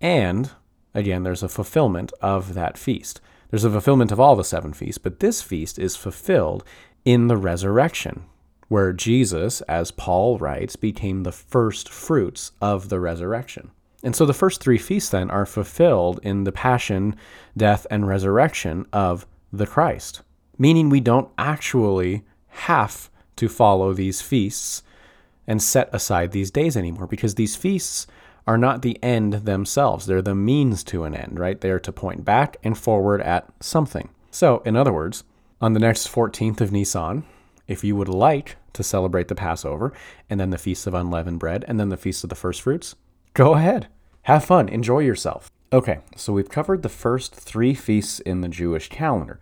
And 0.00 0.50
again, 0.94 1.22
there's 1.22 1.42
a 1.42 1.48
fulfillment 1.48 2.12
of 2.20 2.54
that 2.54 2.76
feast. 2.76 3.20
There's 3.50 3.64
a 3.64 3.70
fulfillment 3.70 4.12
of 4.12 4.20
all 4.20 4.36
the 4.36 4.44
seven 4.44 4.72
feasts, 4.72 4.98
but 4.98 5.20
this 5.20 5.40
feast 5.40 5.78
is 5.78 5.96
fulfilled 5.96 6.64
in 7.04 7.28
the 7.28 7.36
resurrection. 7.36 8.24
where 8.72 8.94
Jesus, 8.94 9.60
as 9.62 9.90
Paul 9.90 10.38
writes, 10.38 10.76
became 10.76 11.24
the 11.24 11.30
first 11.30 11.90
fruits 11.90 12.52
of 12.62 12.88
the 12.88 12.98
resurrection. 12.98 13.70
And 14.02 14.16
so 14.16 14.26
the 14.26 14.34
first 14.34 14.60
three 14.60 14.78
feasts 14.78 15.10
then 15.10 15.30
are 15.30 15.46
fulfilled 15.46 16.20
in 16.22 16.44
the 16.44 16.52
passion, 16.52 17.14
death, 17.56 17.86
and 17.90 18.06
resurrection 18.06 18.86
of 18.92 19.26
the 19.52 19.66
Christ, 19.66 20.22
meaning 20.58 20.88
we 20.88 21.00
don't 21.00 21.30
actually 21.38 22.24
have 22.48 23.10
to 23.36 23.48
follow 23.48 23.92
these 23.92 24.20
feasts 24.20 24.82
and 25.46 25.62
set 25.62 25.88
aside 25.92 26.32
these 26.32 26.50
days 26.50 26.76
anymore 26.76 27.06
because 27.06 27.34
these 27.34 27.56
feasts 27.56 28.06
are 28.46 28.58
not 28.58 28.82
the 28.82 28.98
end 29.02 29.32
themselves. 29.32 30.06
They're 30.06 30.22
the 30.22 30.34
means 30.34 30.82
to 30.84 31.04
an 31.04 31.14
end, 31.14 31.38
right? 31.38 31.60
They 31.60 31.70
are 31.70 31.78
to 31.80 31.92
point 31.92 32.24
back 32.24 32.56
and 32.64 32.76
forward 32.76 33.20
at 33.22 33.48
something. 33.60 34.08
So, 34.30 34.62
in 34.64 34.76
other 34.76 34.92
words, 34.92 35.24
on 35.60 35.74
the 35.74 35.80
next 35.80 36.08
14th 36.08 36.60
of 36.60 36.72
Nisan, 36.72 37.24
if 37.68 37.84
you 37.84 37.94
would 37.94 38.08
like 38.08 38.56
to 38.72 38.82
celebrate 38.82 39.28
the 39.28 39.34
Passover 39.34 39.92
and 40.28 40.40
then 40.40 40.50
the 40.50 40.58
Feast 40.58 40.86
of 40.86 40.94
Unleavened 40.94 41.38
Bread 41.38 41.64
and 41.68 41.78
then 41.78 41.88
the 41.88 41.96
Feast 41.96 42.24
of 42.24 42.30
the 42.30 42.36
First 42.36 42.62
Fruits, 42.62 42.96
go 43.34 43.54
ahead. 43.54 43.88
Have 44.22 44.44
fun. 44.44 44.68
Enjoy 44.68 45.00
yourself. 45.00 45.50
Okay, 45.72 46.00
so 46.16 46.32
we've 46.32 46.50
covered 46.50 46.82
the 46.82 46.88
first 46.88 47.34
three 47.34 47.74
feasts 47.74 48.20
in 48.20 48.40
the 48.40 48.48
Jewish 48.48 48.88
calendar. 48.88 49.40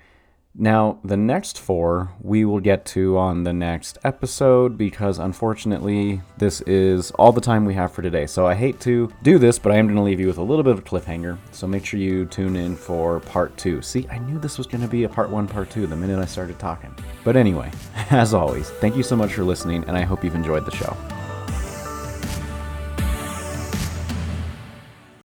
Now, 0.54 0.98
the 1.04 1.16
next 1.16 1.58
four 1.58 2.12
we 2.20 2.44
will 2.44 2.60
get 2.60 2.84
to 2.86 3.16
on 3.16 3.44
the 3.44 3.52
next 3.52 3.98
episode 4.02 4.76
because 4.76 5.18
unfortunately, 5.18 6.22
this 6.38 6.60
is 6.62 7.12
all 7.12 7.32
the 7.32 7.40
time 7.40 7.64
we 7.64 7.74
have 7.74 7.92
for 7.92 8.02
today. 8.02 8.26
So 8.26 8.46
I 8.46 8.54
hate 8.54 8.80
to 8.80 9.12
do 9.22 9.38
this, 9.38 9.58
but 9.60 9.70
I 9.70 9.76
am 9.76 9.86
going 9.86 9.96
to 9.96 10.02
leave 10.02 10.18
you 10.18 10.26
with 10.26 10.38
a 10.38 10.42
little 10.42 10.64
bit 10.64 10.72
of 10.72 10.80
a 10.80 10.82
cliffhanger. 10.82 11.38
So 11.52 11.68
make 11.68 11.84
sure 11.84 12.00
you 12.00 12.26
tune 12.26 12.56
in 12.56 12.74
for 12.74 13.20
part 13.20 13.56
two. 13.56 13.80
See, 13.80 14.08
I 14.08 14.18
knew 14.18 14.38
this 14.38 14.58
was 14.58 14.66
going 14.66 14.82
to 14.82 14.88
be 14.88 15.04
a 15.04 15.08
part 15.08 15.30
one, 15.30 15.46
part 15.46 15.70
two 15.70 15.86
the 15.86 15.96
minute 15.96 16.18
I 16.18 16.26
started 16.26 16.58
talking. 16.58 16.94
But 17.22 17.36
anyway, 17.36 17.70
as 18.10 18.34
always, 18.34 18.70
thank 18.70 18.96
you 18.96 19.04
so 19.04 19.14
much 19.14 19.34
for 19.34 19.44
listening, 19.44 19.84
and 19.84 19.96
I 19.96 20.02
hope 20.02 20.24
you've 20.24 20.34
enjoyed 20.34 20.66
the 20.66 20.76
show. 20.76 20.96